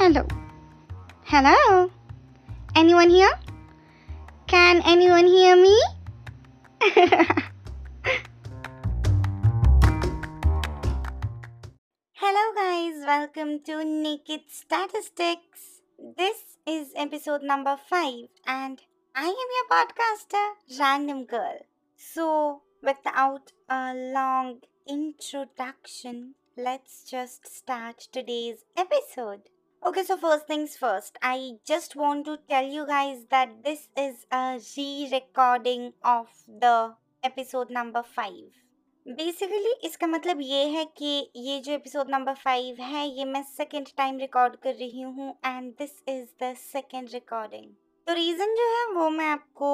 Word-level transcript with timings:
Hello. 0.00 0.24
Hello. 1.24 1.90
Anyone 2.74 3.10
here? 3.10 3.38
Can 4.46 4.80
anyone 4.86 5.26
hear 5.26 5.54
me? 5.56 5.78
Hello, 12.14 12.44
guys. 12.56 13.04
Welcome 13.04 13.60
to 13.64 13.84
Naked 13.84 14.48
Statistics. 14.48 15.82
This 16.16 16.56
is 16.66 16.94
episode 16.96 17.42
number 17.42 17.76
5, 17.76 18.28
and 18.46 18.80
I 19.14 19.26
am 19.26 19.48
your 19.56 19.68
podcaster, 19.70 20.54
Random 20.80 21.26
Girl. 21.26 21.58
So, 21.98 22.62
without 22.82 23.52
a 23.68 23.92
long 23.92 24.60
introduction, 24.88 26.36
let's 26.56 27.04
just 27.04 27.46
start 27.54 28.08
today's 28.10 28.64
episode. 28.78 29.50
Okay, 29.81 30.03
so 30.03 30.17
first 30.17 30.47
things 30.47 30.75
first, 30.75 31.17
I 31.21 31.53
just 31.65 31.95
want 31.95 32.25
to 32.25 32.37
tell 32.49 32.65
you 32.65 32.85
guys 32.85 33.25
that 33.29 33.63
this 33.63 33.89
is 33.95 34.25
a 34.31 34.59
re 34.77 35.09
recording 35.11 35.93
of 36.03 36.27
the 36.47 36.95
episode 37.23 37.69
number 37.69 38.03
5. 38.03 38.31
Basically 39.05 39.73
इसका 39.87 40.07
मतलब 40.07 40.39
ये 40.41 40.63
है 40.69 40.85
कि 40.97 41.31
ये 41.37 41.59
जो 41.65 41.73
episode 41.73 42.09
number 42.09 42.33
five 42.35 42.81
है 42.81 43.05
ये 43.07 43.25
मैं 43.25 43.41
सेकेंड 43.43 43.87
टाइम 43.97 44.17
रिकॉर्ड 44.19 44.55
कर 44.63 44.73
रही 44.75 45.01
हूँ 45.01 45.29
and 45.45 45.71
this 45.79 45.91
is 46.09 46.27
the 46.43 46.53
second 46.59 47.09
recording 47.13 47.65
तो 48.07 48.13
रीज़न 48.13 48.55
जो 48.55 48.69
है 48.71 48.85
वो 48.93 49.09
मैं 49.09 49.29
आपको 49.31 49.69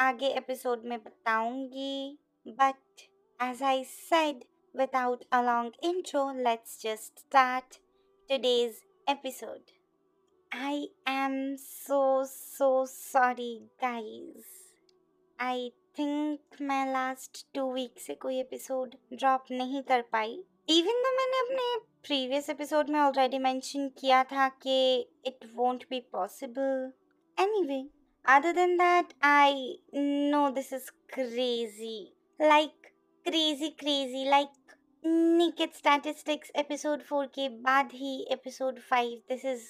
आगे 0.00 0.32
एपिसोड 0.38 0.84
में 0.84 0.98
बताऊंगी 0.98 2.18
but 2.46 3.06
as 3.40 3.62
I 3.62 3.84
said 3.84 4.44
without 4.74 5.24
a 5.30 5.42
long 5.42 5.70
intro 5.82 6.22
let's 6.36 6.76
just 6.76 7.20
start 7.20 7.78
today's 8.28 8.82
episode 9.09 9.71
i 10.51 10.87
am 11.07 11.35
so 11.57 11.99
so 12.27 12.69
sorry 12.85 13.51
guys 13.81 14.55
i 15.39 15.71
think 15.97 16.57
मैं 16.61 16.85
लास्ट 16.85 17.45
टू 17.55 17.63
वीक 17.73 17.99
से 17.99 18.13
कोई 18.15 18.39
एपिसोड 18.39 18.95
ड्रॉप 19.13 19.45
नहीं 19.51 19.81
कर 19.83 20.01
पाई 20.11 20.31
इवन 20.69 21.01
तो 21.03 21.11
मैंने 21.15 21.39
अपने 21.39 21.65
प्रीवियस 22.07 22.49
एपिसोड 22.49 22.89
में 22.89 22.99
ऑलरेडी 22.99 23.39
मेंशन 23.39 23.87
किया 23.99 24.23
था 24.23 24.47
कि 24.63 24.77
it 25.25 25.45
won't 25.55 25.83
be 25.89 25.99
possible 26.11 26.91
anyway 27.37 27.85
other 28.25 28.53
than 28.53 28.77
that 28.77 29.13
i 29.23 29.75
know 30.31 30.51
this 30.51 30.71
is 30.71 30.91
crazy 31.13 32.13
like 32.39 32.89
crazy 33.25 33.69
crazy 33.79 34.23
like 34.29 34.75
naked 35.03 35.73
statistics 35.73 36.51
episode 36.55 37.01
four 37.01 37.25
के 37.25 37.47
बाद 37.61 37.89
ही 37.93 38.13
episode 38.31 38.79
five 38.79 39.21
this 39.29 39.45
is 39.45 39.63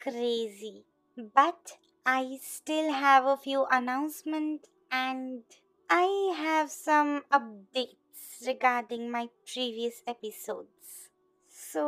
crazy 0.00 0.72
but 1.18 1.72
I 2.06 2.38
still 2.42 2.90
have 2.94 3.28
a 3.30 3.34
few 3.34 3.60
announcement 3.72 4.66
and 4.92 5.42
I 5.90 6.32
have 6.36 6.66
some 6.66 7.20
updates 7.32 8.46
regarding 8.46 9.08
my 9.10 9.26
previous 9.26 10.02
episodes 10.08 10.98
so 11.56 11.86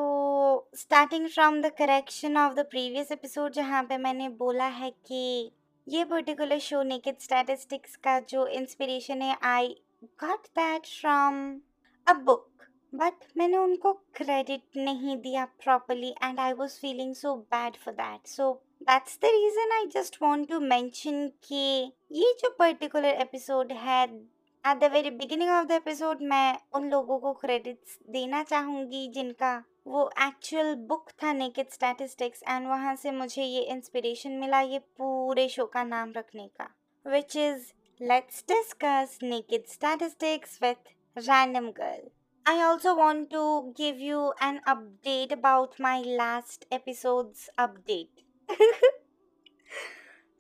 starting 0.77 1.29
from 1.29 1.61
the 1.63 1.73
correction 1.79 2.37
of 2.37 2.55
the 2.55 2.67
previous 2.71 3.13
episode 3.13 3.53
जहाँ 3.53 3.83
पे 3.83 3.99
मैंने 3.99 4.29
बोला 4.39 4.67
है 4.79 4.91
कि 5.07 5.51
ये 5.87 6.05
particular 6.05 6.59
show 6.61 6.83
naked 6.83 7.21
statistics 7.21 7.97
का 7.97 8.19
जो 8.29 8.47
inspiration 8.55 9.23
है 9.23 9.37
I 9.43 9.77
got 10.25 10.47
that 10.57 10.87
from 11.01 11.61
a 12.07 12.13
book 12.15 12.54
but 12.95 13.25
मैंने 13.37 13.57
उनको 13.57 13.93
क्रेडिट 14.15 14.77
नहीं 14.77 15.17
दिया 15.21 15.45
properly 15.63 16.11
and 16.23 16.41
I 16.41 16.53
was 16.53 16.79
feeling 16.81 17.15
so 17.15 17.35
bad 17.53 17.77
for 17.77 17.95
that 17.95 18.27
so 18.29 18.53
that's 18.83 19.19
the 19.19 19.31
reason 19.35 19.73
I 19.73 19.87
just 19.93 20.19
want 20.23 20.49
to 20.49 20.61
mention 20.63 21.27
कि 21.45 21.65
ये 22.13 22.33
जो 22.41 22.51
पर्टिकुलर 22.59 23.21
एपिसोड 23.23 23.73
है 23.81 24.03
at 24.05 24.79
the 24.81 24.91
very 24.93 25.11
beginning 25.13 25.51
of 25.51 25.67
the 25.67 25.73
episode 25.73 26.23
मैं 26.25 26.59
उन 26.75 26.89
लोगों 26.91 27.19
को 27.19 27.33
क्रेडिट्स 27.35 27.99
देना 28.11 28.43
चाहूँगी 28.45 29.07
जिनका 29.15 29.57
वो 29.87 30.09
एक्चुअल 30.23 30.75
बुक 30.89 31.11
था 31.23 31.33
नेकेड 31.35 31.71
स्टैटिस्टिक्स 31.71 32.43
एंड 32.49 32.69
वहाँ 32.69 32.95
से 32.97 33.11
मुझे 33.13 33.45
ये 33.45 33.63
इंस्पिरेशन 33.73 34.39
मिला 34.39 34.61
ये 34.63 34.79
पूरे 34.99 35.49
शो 35.49 35.67
का 35.67 35.85
नाम 35.87 36.13
रखने 36.17 36.49
का 36.51 36.75
which 37.07 37.37
is 37.39 37.73
let's 38.01 38.45
discuss 38.49 39.19
naked 39.23 39.67
statistics 39.69 40.59
with 40.63 40.95
random 41.17 41.71
girl 41.73 42.09
I 42.46 42.62
also 42.62 42.96
want 42.96 43.30
to 43.32 43.74
give 43.76 44.00
you 44.00 44.34
an 44.42 44.62
update 44.68 45.32
about 45.32 45.80
my 45.80 46.00
last 46.00 46.66
episode's 46.72 47.50
update. 47.58 48.24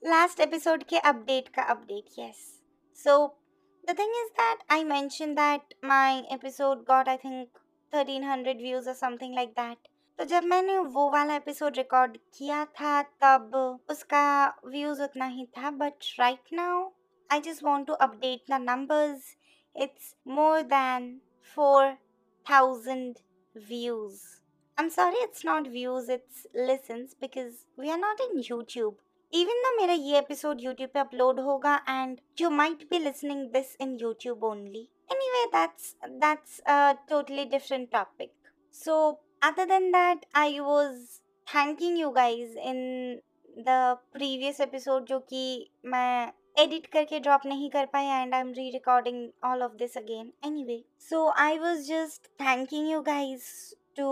last 0.03 0.39
episode 0.39 0.87
के 0.87 1.01
update 1.03 1.49
का 1.57 1.67
update, 1.75 2.09
yes. 2.17 2.39
So 2.93 3.33
the 3.87 3.93
thing 3.93 4.11
is 4.23 4.31
that 4.37 4.65
I 4.69 4.83
mentioned 4.83 5.37
that 5.37 5.73
my 5.83 6.23
episode 6.31 6.85
got 6.85 7.07
I 7.07 7.17
think 7.17 7.49
1300 7.93 8.57
views 8.57 8.87
or 8.87 8.95
something 8.95 9.35
like 9.35 9.55
that. 9.55 9.77
तो 10.19 10.25
जब 10.25 10.43
मैंने 10.43 10.77
वो 10.93 11.09
वाला 11.11 11.35
episode 11.35 11.77
record 11.77 12.17
किया 12.37 12.63
था 12.79 13.01
तब 13.23 13.51
उसका 13.89 14.23
व्यूज 14.65 15.01
उतना 15.01 15.25
ही 15.25 15.45
था 15.57 15.69
but 15.71 16.05
right 16.19 16.53
now 16.53 16.89
I 17.31 17.41
just 17.41 17.63
want 17.63 17.87
to 17.87 17.93
update 17.93 18.51
the 18.51 18.59
numbers 18.61 19.35
it's 19.75 20.13
more 20.27 20.61
than 20.73 21.09
4000 21.43 23.21
views. 23.55 24.41
I'm 24.77 24.89
sorry 24.89 25.15
it's 25.15 25.43
not 25.43 25.67
views, 25.67 26.09
it's 26.09 26.47
listens 26.55 27.15
because 27.19 27.65
we 27.77 27.89
are 27.91 27.97
not 27.97 28.19
in 28.19 28.41
YouTube. 28.41 28.95
Even 29.31 29.55
though 29.63 29.75
मेरा 29.79 29.93
ये 29.93 30.17
episode 30.17 30.61
YouTube 30.61 30.93
पे 30.93 30.99
upload 30.99 31.39
होगा 31.39 31.79
and 31.87 32.21
you 32.41 32.49
might 32.49 32.89
be 32.89 32.99
listening 32.99 33.51
this 33.51 33.75
in 33.79 33.97
YouTube 33.97 34.41
only. 34.41 34.89
Anyway, 35.15 35.43
that's 35.51 35.95
that's 36.21 36.61
a 36.65 36.97
totally 37.07 37.45
different 37.45 37.91
topic. 37.91 38.31
So 38.71 39.19
other 39.41 39.65
than 39.65 39.91
that, 39.91 40.25
I 40.33 40.59
was 40.59 41.21
thanking 41.51 41.97
you 41.97 42.11
guys 42.15 42.55
in 42.71 43.21
the 43.68 43.98
previous 44.16 44.60
episode 44.60 45.06
जो 45.08 45.18
कि 45.18 45.70
मैं 45.84 46.32
edit 46.58 46.86
करके 46.86 47.20
drop 47.20 47.46
नहीं 47.46 47.70
कर 47.70 47.86
पाई 47.92 48.04
and 48.04 48.34
I 48.34 48.40
am 48.40 48.52
re 48.52 48.70
recording 48.70 49.28
all 49.44 49.62
of 49.62 49.72
this 49.78 49.96
again 49.98 50.32
anyway 50.64 50.82
so 51.08 51.28
I 51.38 51.58
was 51.58 51.88
just 51.88 52.26
thanking 52.40 52.90
you 52.90 53.00
guys 53.02 53.74
to 53.96 54.10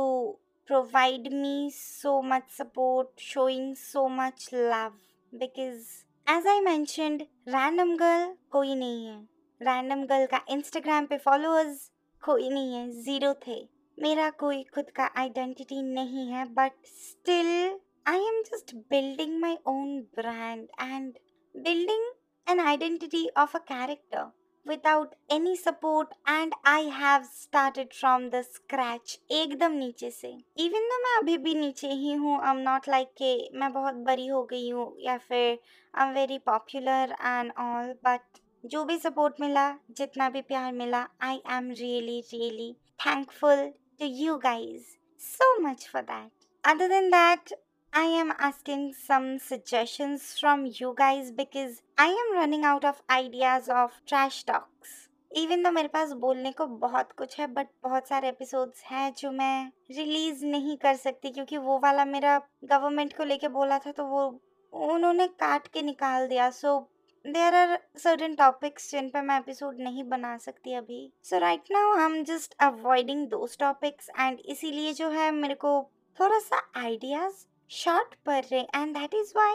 provide 0.68 1.24
me 1.32 1.70
so 1.70 2.10
much 2.22 2.44
support, 2.50 3.08
showing 3.16 3.74
so 3.74 4.08
much 4.08 4.44
love. 4.52 4.92
Because 5.32 5.88
as 6.26 6.44
I 6.46 6.60
mentioned, 6.60 7.24
Random 7.48 7.90
Girl 8.02 8.28
कोई 8.50 8.74
नहीं 8.74 9.06
है. 9.06 9.16
Random 9.60 10.04
girl 10.06 10.26
का 10.26 10.40
Instagram 10.50 11.06
पे 11.06 11.18
followers 11.18 11.90
कोई 12.22 12.48
नहीं 12.50 12.74
है. 12.74 12.90
Zero 13.02 13.34
थे. 13.46 13.68
मेरा 13.98 14.30
कोई 14.30 14.62
खुद 14.74 14.90
का 14.90 15.10
आइडेंटिटी 15.16 15.82
नहीं 15.82 16.26
है 16.28 16.44
but 16.54 16.72
still 16.86 17.80
I 18.06 18.24
am 18.28 18.42
just 18.46 18.74
building 18.90 19.40
my 19.40 19.56
own 19.68 20.00
brand 20.16 20.66
and 20.80 21.18
building 21.54 22.10
an 22.46 22.60
identity 22.60 23.20
of 23.36 23.54
a 23.54 23.60
character 23.60 24.22
without 24.66 25.14
any 25.30 25.56
support 25.56 26.08
and 26.26 26.52
I 26.64 26.80
have 26.96 27.26
started 27.26 27.94
from 27.94 28.24
the 28.30 28.42
scratch 28.42 29.14
एकदम 29.38 29.72
नीचे 29.72 30.10
से 30.10 30.32
even 30.64 30.88
though 30.90 31.00
मैं 31.04 31.16
अभी 31.20 31.36
भी 31.44 31.54
नीचे 31.54 31.90
ही 31.92 32.12
हूँ 32.24 32.38
I'm 32.48 32.62
not 32.64 32.88
like 32.94 33.14
कि 33.18 33.48
मैं 33.60 33.72
बहुत 33.72 33.94
बड़ी 34.08 34.26
हो 34.26 34.42
गई 34.50 34.68
हूँ 34.70 34.86
या 35.04 35.16
फिर 35.28 35.58
I'm 35.94 36.14
very 36.14 36.38
popular 36.50 37.00
and 37.32 37.56
all 37.66 37.94
but 38.08 38.40
जो 38.64 38.84
भी 38.84 38.98
सपोर्ट 38.98 39.40
मिला 39.40 39.70
जितना 39.96 40.28
भी 40.30 40.42
प्यार 40.52 40.72
मिला 40.72 41.06
I 41.30 41.34
am 41.58 41.70
really 41.82 42.22
really 42.32 42.70
thankful 43.04 43.66
to 44.00 44.06
you 44.22 44.38
guys 44.44 44.96
so 45.20 45.52
much 45.66 45.86
for 45.94 46.02
that 46.02 46.30
other 46.64 46.88
than 46.88 47.10
that 47.10 47.52
I 47.92 48.04
am 48.04 48.32
asking 48.38 48.94
some 48.94 49.38
suggestions 49.38 50.38
from 50.40 50.64
you 50.64 50.94
guys 50.96 51.30
because 51.30 51.82
I 51.98 52.06
am 52.06 52.34
running 52.34 52.64
out 52.64 52.86
of 52.86 53.02
ideas 53.10 53.68
of 53.68 53.90
trash 54.06 54.44
talks. 54.44 54.94
Even 55.30 55.62
तो 55.62 55.70
मेरे 55.70 55.88
पास 55.88 56.12
बोलने 56.20 56.52
को 56.52 56.66
बहुत 56.78 57.12
कुछ 57.12 57.38
है 57.40 57.46
but 57.48 57.68
बहुत 57.82 58.08
सारे 58.08 58.28
episodes 58.28 58.82
हैं 58.84 59.12
जो 59.18 59.30
मैं 59.32 59.70
रिलीज़ 59.90 60.44
नहीं 60.46 60.76
कर 60.76 60.96
सकती 60.96 61.30
क्योंकि 61.30 61.58
वो 61.58 61.78
वाला 61.78 62.04
मेरा 62.04 62.40
गवर्नमेंट 62.64 63.16
को 63.16 63.24
लेके 63.24 63.48
बोला 63.48 63.78
था 63.78 63.92
तो 63.92 64.06
वो 64.06 64.24
उन्होंने 64.72 65.28
काट 65.36 65.68
के 65.68 65.82
निकाल 65.82 66.26
दिया 66.28 66.50
so 66.50 66.78
there 67.24 67.54
are 67.54 67.78
certain 67.98 68.34
topics 68.34 68.90
जिन 68.90 69.08
पर 69.08 69.22
मैं 69.22 69.38
एपिसोड 69.38 69.80
नहीं 69.80 70.04
बना 70.08 70.36
सकती 70.38 70.74
अभी 70.74 71.08
so 71.24 71.38
right 71.38 71.72
now 71.72 71.96
I 71.98 72.04
am 72.04 72.22
just 72.24 72.56
avoiding 72.62 73.26
those 73.28 73.58
topics 73.58 74.10
and 74.18 74.40
इसीलिए 74.46 74.92
जो 74.94 75.10
है 75.10 75.30
मेरे 75.32 75.54
को 75.64 75.80
थोड़ा 76.18 76.38
सा 76.40 76.62
आइडियाज़ 76.76 77.44
शॉर्ट 77.72 78.14
पड़ 78.26 78.40
रहे 78.44 78.60
and 78.74 78.96
that 78.96 79.14
is 79.14 79.32
why 79.36 79.54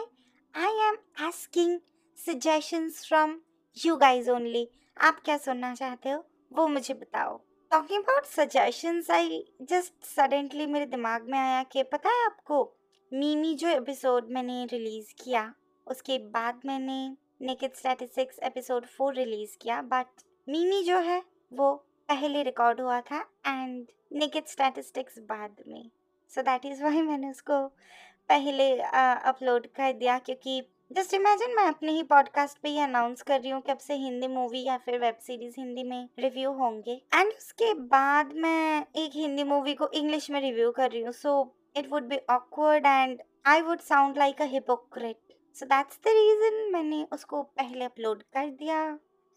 I 0.54 0.86
am 0.86 0.96
asking 1.26 1.78
suggestions 2.18 3.04
from 3.08 3.36
you 3.76 3.96
guys 3.96 4.30
only 4.30 4.68
आप 5.00 5.20
क्या 5.24 5.36
सुनना 5.36 5.74
चाहते 5.74 6.10
हो? 6.10 6.24
वो 6.52 6.66
मुझे 6.68 6.94
बताओ। 6.94 7.36
Talking 7.70 8.02
about 8.04 8.24
suggestions 8.24 9.10
I 9.10 9.42
just 9.62 10.04
suddenly 10.04 10.66
मेरे 10.66 10.86
दिमाग 10.86 11.28
में 11.30 11.38
आया 11.38 11.62
कि 11.62 11.82
पता 11.82 12.10
है 12.10 12.24
आपको 12.24 12.62
मीमी 13.12 13.54
जो 13.54 13.68
एपिसोड 13.68 14.30
मैंने 14.30 14.64
रिलीज़ 14.64 15.12
किया, 15.22 15.52
उसके 15.86 16.18
बाद 16.18 16.60
मैंने 16.66 16.98
naked 17.42 17.74
statistics 17.74 18.38
episode 18.42 18.86
four 18.86 19.14
release 19.14 19.56
किया 19.62 19.80
बट 19.82 20.22
मीमी 20.48 20.82
जो 20.82 20.98
है, 21.00 21.22
वो 21.52 21.72
पहले 22.08 22.42
रिकॉर्ड 22.42 22.80
हुआ 22.80 23.00
था 23.00 23.20
एंड 23.46 23.86
नेकेड 24.12 24.46
स्टैटिस्टिक्स 24.46 25.18
बाद 25.28 25.62
में। 25.68 25.90
सो 26.32 26.42
दैट 26.42 26.66
इज़ 26.66 26.82
वाई 26.84 27.02
मैंने 27.02 27.30
उसको 27.30 27.54
पहले 28.28 28.72
अपलोड 28.80 29.66
कर 29.76 29.92
दिया 29.92 30.18
क्योंकि 30.18 30.60
जस्ट 30.90 31.14
इमेजिन 31.14 31.54
मैं 31.56 31.64
अपने 31.64 31.92
ही 31.92 32.02
पॉडकास्ट 32.02 32.58
पे 32.62 32.68
ये 32.68 32.82
अनाउंस 32.82 33.22
कर 33.22 33.40
रही 33.40 33.50
हूँ 33.50 33.60
कब 33.62 33.78
से 33.78 33.94
हिंदी 33.94 34.26
मूवी 34.28 34.62
या 34.64 34.76
फिर 34.84 34.98
वेब 35.00 35.16
सीरीज़ 35.22 35.54
हिंदी 35.58 35.82
में 35.84 36.08
रिव्यू 36.18 36.52
होंगे। 36.52 36.92
एंड 37.14 37.28
उसके 37.28 37.72
बाद 37.90 38.32
मैं 38.36 38.84
एक 38.96 39.10
हिंदी 39.14 39.44
मूवी 39.44 39.74
को 39.74 39.88
इंग्लिश 39.94 40.30
में 40.30 40.40
रिव्यू 40.40 40.70
कर 40.70 40.90
रही 40.90 41.02
हूँ। 41.02 41.12
So, 41.12 41.54
it 41.76 41.90
would 41.92 42.08
be 42.08 42.18
awkward 42.30 42.86
and 42.86 43.20
I 43.46 43.60
would 43.60 43.80
sound 43.80 44.18
like 44.18 44.42
a 44.42 44.44
hypocrite. 44.44 45.16
So, 45.56 45.66
that's 45.66 45.98
the 46.04 46.08
reason 46.08 46.70
मैंने 46.72 47.06
उसको 47.12 47.42
पहले 47.42 47.84
अपलोड 47.84 48.22
कर 48.34 48.50
दिया, 48.50 48.82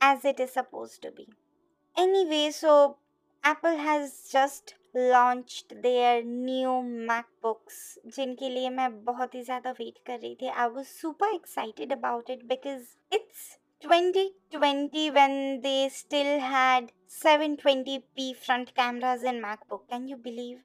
as 0.02 0.26
it 0.26 0.40
is 0.42 0.50
suppose 0.50 1.00
to 1.02 1.10
be. 1.10 1.28
Anyway 2.26 2.52
so, 2.52 2.74
Apple 3.44 3.76
has 3.78 4.12
just 4.32 4.76
launched 4.97 5.75
their 5.83 6.23
new 6.25 6.81
MacBooks 7.13 7.79
जिनके 8.17 8.49
लिए 8.49 8.71
मैं 8.71 8.91
बहुत 9.05 9.35
ही 9.35 9.43
ज़्यादा 9.43 9.71
वेट 9.81 9.99
कर 10.07 10.19
रही 10.19 10.35
थी 10.43 10.49
I 10.49 10.69
was 10.75 10.87
super 10.87 11.35
excited 11.35 11.93
about 11.93 12.31
it 12.31 12.45
because 12.55 12.87
it's 13.13 13.57
2020 13.83 15.11
when 15.13 15.61
they 15.61 15.89
still 15.91 16.41
had 16.41 16.93
720p 17.09 18.35
front 18.35 18.75
cameras 18.75 19.23
in 19.23 19.41
MacBook. 19.43 19.83
Can 19.91 20.09
you 20.09 20.17
believe? 20.17 20.63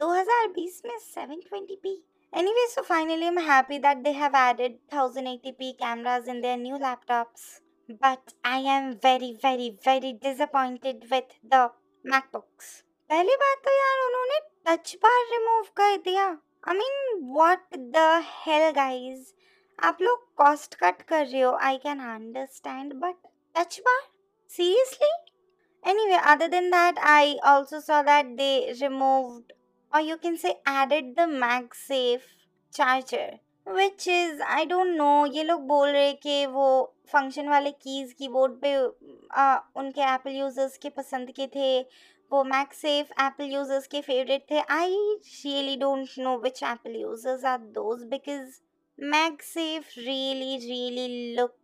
2020 0.00 0.82
में 0.84 0.98
720p. 0.98 1.94
Anyway, 2.32 2.66
so 2.68 2.82
finally 2.82 3.26
I'm 3.26 3.38
happy 3.38 3.78
that 3.78 4.04
they 4.04 4.12
have 4.12 4.34
added 4.34 4.76
1080p 4.92 5.78
cameras 5.78 6.28
in 6.28 6.42
their 6.42 6.58
new 6.58 6.78
laptops. 6.78 7.60
But 7.88 8.34
I 8.44 8.58
am 8.58 8.98
very, 8.98 9.36
very, 9.40 9.76
very 9.82 10.12
disappointed 10.12 11.06
with 11.10 11.24
the 11.42 11.70
MacBooks. 12.04 12.82
पहली 13.09 13.35
बात 13.41 13.57
तो 13.65 13.71
यार 13.77 13.99
उन्होंने 14.05 14.39
touch 14.67 14.95
bar 15.03 15.21
remove 15.31 15.63
कर 15.77 15.97
दिया 16.05 16.25
I 16.69 16.77
mean 16.77 17.19
what 17.33 17.75
the 17.95 18.05
hell 18.29 18.69
guys 18.75 19.33
आप 19.79 20.01
लोग 20.01 20.25
cost 20.37 20.75
cut 20.83 21.01
कर 21.09 21.25
रहे 21.25 21.41
हो 21.41 21.51
I 21.67 21.77
can 21.83 21.99
understand 22.13 22.93
but 23.03 23.15
touch 23.55 23.79
bar 23.87 24.01
seriously 24.49 25.13
anyway 25.83 26.19
other 26.25 26.45
than 26.51 26.69
that 26.73 26.99
i 27.07 27.37
also 27.43 27.79
saw 27.79 27.97
that 28.05 28.29
they 28.37 28.53
removed 28.77 29.51
or 29.93 29.99
you 30.01 30.15
can 30.17 30.37
say 30.43 30.53
added 30.65 31.11
the 31.17 31.27
magsafe 31.43 32.23
charger 32.73 33.27
which 33.67 34.07
is 34.07 34.41
i 34.47 34.63
don't 34.65 34.95
know 34.97 35.25
ये 35.33 35.43
लोग 35.43 35.61
बोल 35.67 35.89
रहे 35.89 36.11
कि 36.13 36.45
वो 36.47 36.67
function 37.11 37.47
वाले 37.49 37.71
keys 37.71 38.11
keyboard 38.19 38.53
पे 38.61 38.73
आ, 39.31 39.57
उनके 39.77 40.01
एप्पल 40.13 40.31
यूज़र्स 40.31 40.77
के 40.77 40.89
पसंद 40.89 41.31
के 41.35 41.47
थे 41.55 41.79
वो 42.31 42.43
मैक्स 42.43 42.77
सेफ़ 42.81 43.11
एप्पल 43.21 43.51
यूज़र्स 43.53 43.87
के 43.87 44.01
फेवरेट 44.01 44.45
थे। 44.51 44.59
I 44.59 44.95
really 45.23 45.75
don't 45.77 46.09
know 46.19 46.37
which 46.43 46.61
Apple 46.63 46.95
users 46.95 47.45
are 47.45 47.57
those 47.77 48.03
because 48.09 48.59
MagSafe 49.43 49.99
really 49.99 50.57
really 50.67 51.35
look 51.35 51.55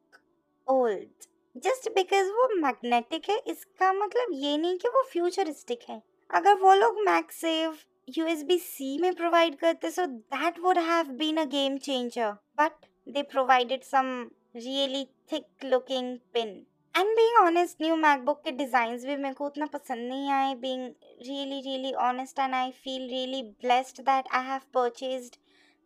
old 0.68 1.28
just 1.56 1.90
because 1.96 2.32
वो 2.32 2.48
मैग्नेटिक 2.62 3.30
है 3.30 3.38
इसका 3.48 3.94
मतलब 3.94 4.34
ये 4.44 4.58
नहीं 4.58 4.78
कि 4.78 4.88
वो 4.88 5.04
फ्यूचरिस्टिक 5.12 5.90
है। 5.90 6.02
अगर 6.30 6.58
वो 6.60 6.74
लोग 6.76 7.00
मैक 7.06 7.32
सेफ़ 7.32 7.86
सी 8.14 8.98
में 8.98 9.14
प्रोवाइड 9.16 9.56
करते 9.56 9.90
so 9.92 10.06
that 10.06 10.60
would 10.60 10.78
have 10.78 11.12
been 11.18 11.38
a 11.38 11.44
game 11.46 11.78
changer 11.78 12.32
but 12.60 12.86
they 13.10 13.22
provided 13.24 13.84
some 13.84 14.10
really 14.56 15.04
thick 15.32 15.66
looking 15.66 16.18
pin 16.34 16.50
and 16.96 17.16
being 17.16 17.38
honest 17.38 17.82
new 17.82 17.96
MacBook 17.96 18.42
के 18.44 18.52
डिज़ाइंस 18.52 19.06
भी 19.06 19.16
मेरे 19.16 19.34
को 19.34 19.46
उतना 19.46 19.66
पसंद 19.66 20.08
नहीं 20.10 20.30
आए. 20.30 20.56
Being 20.56 20.84
really 21.28 21.62
really 21.62 21.94
honest 21.94 22.40
and 22.40 22.56
I 22.56 22.72
feel 22.72 23.08
really 23.10 23.42
blessed 23.44 24.02
that 24.02 24.26
I 24.34 24.46
have 24.46 24.62
purchased 24.74 25.36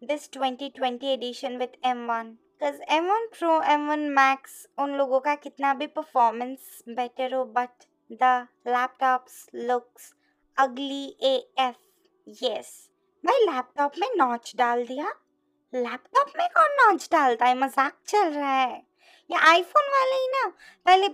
this 0.01 0.29
2020 0.31 1.03
edition 1.03 1.57
with 1.57 1.77
M1 1.87 2.33
because 2.61 2.81
M1 2.91 3.31
Pro 3.39 3.53
M1 3.69 4.09
Max, 4.17 4.51
उन 4.79 4.95
लोगों 4.95 5.19
का 5.19 5.35
कितना 5.35 5.73
भी 5.73 5.87
परफॉर्मेंस 5.87 6.83
बेटर 6.89 7.33
हो 7.33 7.45
but 7.45 7.85
the 8.11 8.47
laptops 8.67 9.45
looks 9.55 10.13
ugly 10.57 11.05
A 11.23 11.35
F 11.59 11.75
yes 12.27 12.69
भाई 13.23 13.45
laptop 13.45 13.91
में 13.99 14.07
notch 14.15 14.51
डाल 14.57 14.83
दिया। 14.85 15.11
लैपटॉप 15.73 16.31
में 16.37 16.47
कौन 16.49 16.75
नॉच 16.75 17.07
डालता 17.11 17.45
है? 17.45 17.57
मज़ाक 17.57 17.97
चल 18.07 18.29
रहा 18.29 18.53
है। 18.53 18.81
ये 19.29 19.37
आईफोन 19.49 19.89
वाले 19.89 20.15
ही 20.15 20.27
ना, 20.27 20.47
पहले 20.85 21.07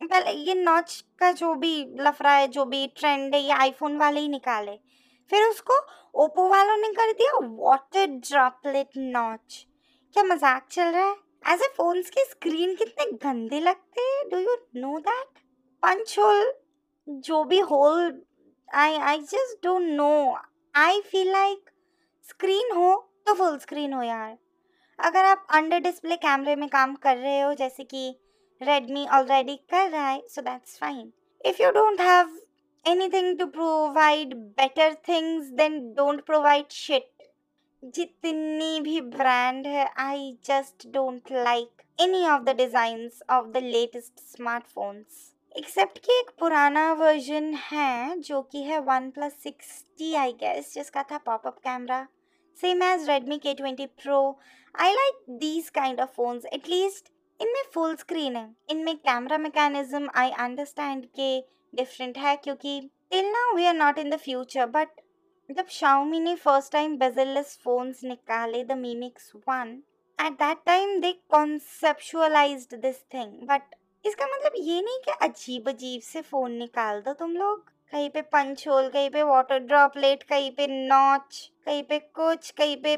पहले 0.00 0.30
ये 0.30 0.54
नॉच 0.54 1.04
का 1.18 1.30
जो 1.32 1.54
भी 1.54 1.74
लफड़ा 2.00 2.30
है, 2.30 2.46
जो 2.48 2.64
भी 2.64 2.86
ट्रेंड 2.96 3.34
है, 3.34 3.40
ये 3.40 3.52
आईफोन 3.52 3.96
वाले 3.98 4.20
ही 4.20 4.28
निकाले। 4.28 4.78
फिर 5.30 5.44
उसको 5.44 5.78
ओप्पो 6.14 6.48
वालों 6.48 6.76
ने 6.76 6.92
कर 6.92 7.12
दिया 7.12 7.38
वाटर 7.42 8.06
ड्रॉपलेट 8.06 8.96
नॉच। 8.96 9.66
क्या 10.16 10.22
मज़ाक 10.24 10.66
चल 10.70 10.92
रहा 10.92 11.04
है? 11.04 11.16
ऐसे 11.46 11.68
फोन्स 11.68 12.10
के 12.10 12.24
स्क्रीन 12.24 12.74
कितने 12.74 13.10
गंदे 13.24 13.60
लगते 13.60 14.00
हैं। 14.00 14.28
Do 14.30 14.38
you 14.38 14.56
know 14.76 14.98
that 14.98 15.38
punch 15.82 16.18
hole 16.18 16.52
जो 17.08 17.42
भी 17.44 17.58
hole 17.62 18.10
I 18.74 18.96
I 19.08 19.18
just 19.20 19.62
don't 19.64 19.88
know 19.96 20.36
I 20.74 21.00
feel 21.10 21.30
like 21.32 21.70
screen 22.24 22.70
हो 22.76 22.94
तो 23.26 23.34
फुल 23.34 23.58
स्क्रीन 23.58 23.92
हो 23.92 24.02
यार। 24.02 24.36
अगर 24.98 25.24
आप 25.24 25.46
अंडर 25.54 25.78
डिस्प्ले 25.80 26.16
कैमरे 26.16 26.56
में 26.56 26.68
काम 26.68 26.94
कर 26.94 27.16
रहे 27.16 27.40
हो, 27.40 27.52
जैसे 27.54 27.84
कि 27.84 28.14
रेडमी 28.60 29.06
ऑलरेडी 29.12 29.56
कर 29.70 29.90
रहा 29.90 30.08
है 30.08 30.20
so 30.28 30.42
that's 30.42 30.78
fine 30.78 31.12
if 31.44 31.62
you 31.62 31.70
don't 31.70 32.00
have 32.00 32.38
anything 32.84 33.38
to 33.38 33.46
provide 33.46 34.34
better 34.58 34.94
things 35.08 35.48
then 35.60 35.78
don't 35.94 36.24
provide 36.26 36.70
shit 36.72 37.28
जितनी 37.94 38.80
भी 38.80 39.00
ब्रांड 39.14 39.66
है 39.66 39.86
I 39.98 40.32
just 40.46 40.88
don't 40.92 41.32
like 41.32 41.82
any 41.98 42.26
of 42.28 42.42
the 42.42 42.56
designs 42.56 43.22
of 43.30 43.46
the 43.48 43.62
latest 43.64 44.20
smartphones 44.32 45.33
except 45.54 45.98
कि 45.98 46.12
एक 46.12 46.30
पुराना 46.40 46.92
version 46.92 47.52
है, 47.64 48.18
जो 48.18 48.40
कि 48.42 48.62
है 48.62 48.78
one 48.80 49.08
plus 49.10 49.32
sixty, 49.42 50.14
I 50.14 50.32
guess, 50.32 50.72
जिसका 50.74 51.02
था 51.10 51.18
popup 51.26 51.58
camera. 51.64 52.06
Same 52.56 52.82
as 52.82 53.08
Redmi 53.08 53.38
के 53.38 53.52
twenty 53.54 53.86
pro 54.02 54.18
I 54.74 54.94
like 54.94 55.24
these 55.38 55.68
kind 55.70 56.00
of 56.00 56.10
phones 56.16 56.46
at least 56.52 57.10
इनमें 57.40 57.62
फुल 57.74 57.94
स्क्रीन 57.96 58.36
है। 58.36 58.48
इनमें 58.70 58.96
कैमरा 58.98 59.38
मैकेनिज्म 59.38 60.08
आई 60.14 60.30
अंडरस्टैंड 60.30 61.04
के 61.18 61.38
डिफरेंट 61.72 62.18
है, 62.18 62.34
क्योंकि 62.36 62.80
till 63.10 63.26
now 63.26 63.54
we 63.56 63.66
are 63.66 63.74
not 63.74 63.98
in 63.98 64.10
the 64.10 64.16
future 64.24 64.66
but 64.68 65.00
जब 65.50 65.68
Xiaomi 65.70 66.20
ने 66.20 66.34
first 66.36 66.72
time 66.72 66.96
bezelless 66.98 67.58
phones 67.64 68.04
निकाले 68.04 68.64
the 68.64 68.78
Mi Mix 68.78 69.32
one 69.48 69.72
at 70.18 70.32
that 70.34 70.64
time 70.66 70.98
they 71.00 71.12
conceptualized 71.30 72.74
this 72.82 73.02
thing 73.14 73.32
but 73.48 73.74
इसका 74.06 74.26
मतलब 74.26 74.52
ये 74.56 74.82
नहीं 74.82 74.98
कि 74.98 75.10
अजीब 75.22 75.68
अजीब 75.68 76.00
से 76.00 76.20
फ़ोन 76.22 76.52
निकाल 76.52 77.00
दो 77.00 77.12
तुम 77.12 77.36
लोग। 77.36 77.64
कहीं 77.92 78.10
पे 78.10 78.22
पंच 78.22 78.68
होल 78.68 78.88
कहीं 78.88 79.10
पे 79.10 79.22
वाटर 79.22 79.58
ड्रॉपलेट 79.58 80.22
कहीं 80.22 80.50
पे 80.50 80.66
नॉच 80.66 81.50
कहीं 81.64 81.82
पे 81.82 81.98
कुछ 81.98 82.50
कहीं 82.50 82.76
पे 82.76 82.96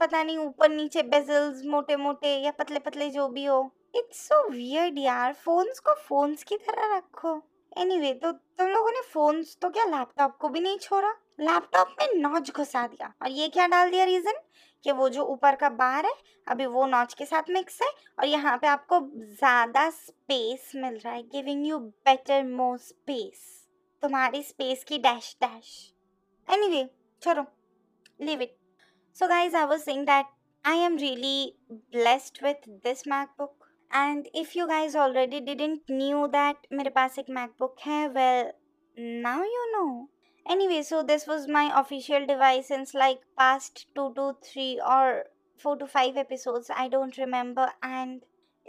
पता 0.00 0.22
नहीं 0.22 0.38
ऊपर 0.38 0.68
नीचे 0.68 1.02
बेजल्स 1.02 1.64
मोटे 1.64 1.96
मोटे 1.96 2.36
या 2.36 2.50
पतले 2.50 2.78
पतले 2.78 3.10
जो 3.10 3.28
भी 3.28 3.44
हो। 3.44 3.72
इट्स 3.94 4.16
सो 4.16 4.48
वियर्ड 4.48 4.98
यार। 4.98 5.32
फोन्स 5.32 5.78
को 5.78 5.94
फोन्स 5.94 6.44
की 6.44 6.56
तरह 6.56 6.96
रखो। 6.96 7.42
एनीवे 7.78 8.06
anyway, 8.06 8.22
तो 8.22 8.32
तुम 8.32 8.68
लोगों 8.68 8.90
ने 8.90 9.00
फोन्स 9.00 9.56
तो 9.62 9.70
क्या 9.70 9.84
लैपटॉप 9.84 10.36
को 10.36 10.48
भी 10.48 10.60
नहीं 10.60 10.78
छोड़ा? 10.78 11.10
लैपटॉप 11.40 11.96
में 12.00 12.14
नॉच 12.14 12.50
घुसा 12.50 12.86
दिया। 12.86 13.12
और 13.22 13.30
ये 13.30 13.48
क्या 13.48 13.66
डाल 13.66 13.90
दिया 13.90 14.04
रीजन 14.04 14.32
कि 14.84 14.92
वो 14.92 15.08
जो 15.08 15.24
ऊपर 15.24 15.54
का 15.54 15.68
बार 15.70 16.06
है, 16.06 16.12
अभी 16.46 16.66
वो 16.66 16.86
नॉच 16.86 17.14
के 17.14 17.24
साथ 17.26 17.50
मिक्स 17.50 17.80
है 17.82 17.88
और 18.18 18.26
यहाँ 18.26 18.56
पे 18.58 18.66
आपको 18.66 19.00
ज़्यादा 19.16 19.88
स्पेस 19.90 20.72
मिल 20.76 20.98
रहा 20.98 21.12
है 21.14 21.22
giving 21.24 21.66
you 21.66 21.78
better 21.78 22.44
more 22.46 22.78
space 22.78 23.48
तुम्हारी 24.02 24.42
स्पेस 24.42 24.84
की 24.84 24.98
डैश 24.98 25.36
डैश 25.40 25.72
एनी 26.48 26.68
वे 26.68 26.88
चलो 27.22 27.44
leave 28.20 28.42
it 28.42 28.56
so 29.16 29.28
guys 29.28 29.56
I 29.56 29.64
was 29.64 29.82
saying 29.82 30.06
that 30.06 30.26
I 30.64 30.78
am 30.78 30.96
really 30.96 31.54
blessed 31.72 32.38
with 32.42 32.68
this 32.84 33.06
MacBook 33.08 33.68
and 33.90 34.26
if 34.34 34.58
you 34.58 34.66
guys 34.66 34.96
already 34.98 35.40
didn't 35.40 35.90
knew 35.90 36.26
that 36.28 36.66
मेरे 36.72 36.90
पास 36.90 37.18
एक 37.18 37.30
MacBook 37.30 37.76
है 37.80 38.06
well 38.08 38.52
now 39.22 39.44
you 39.44 39.64
know 39.66 39.84
Anyway, 40.45 40.81
so 40.81 41.03
this 41.03 41.27
was 41.27 41.47
my 41.47 41.71
official 41.79 42.25
device 42.25 42.67
since 42.67 42.93
like 42.93 43.19
past 43.37 43.85
two 43.95 44.13
to 44.15 44.37
three 44.41 44.79
or 44.79 45.25
four 45.57 45.75
to 45.77 45.87
five 45.87 46.17
episodes. 46.17 46.69
I 46.69 46.87
don't 46.87 47.17
remember. 47.17 47.69
And 47.81 48.21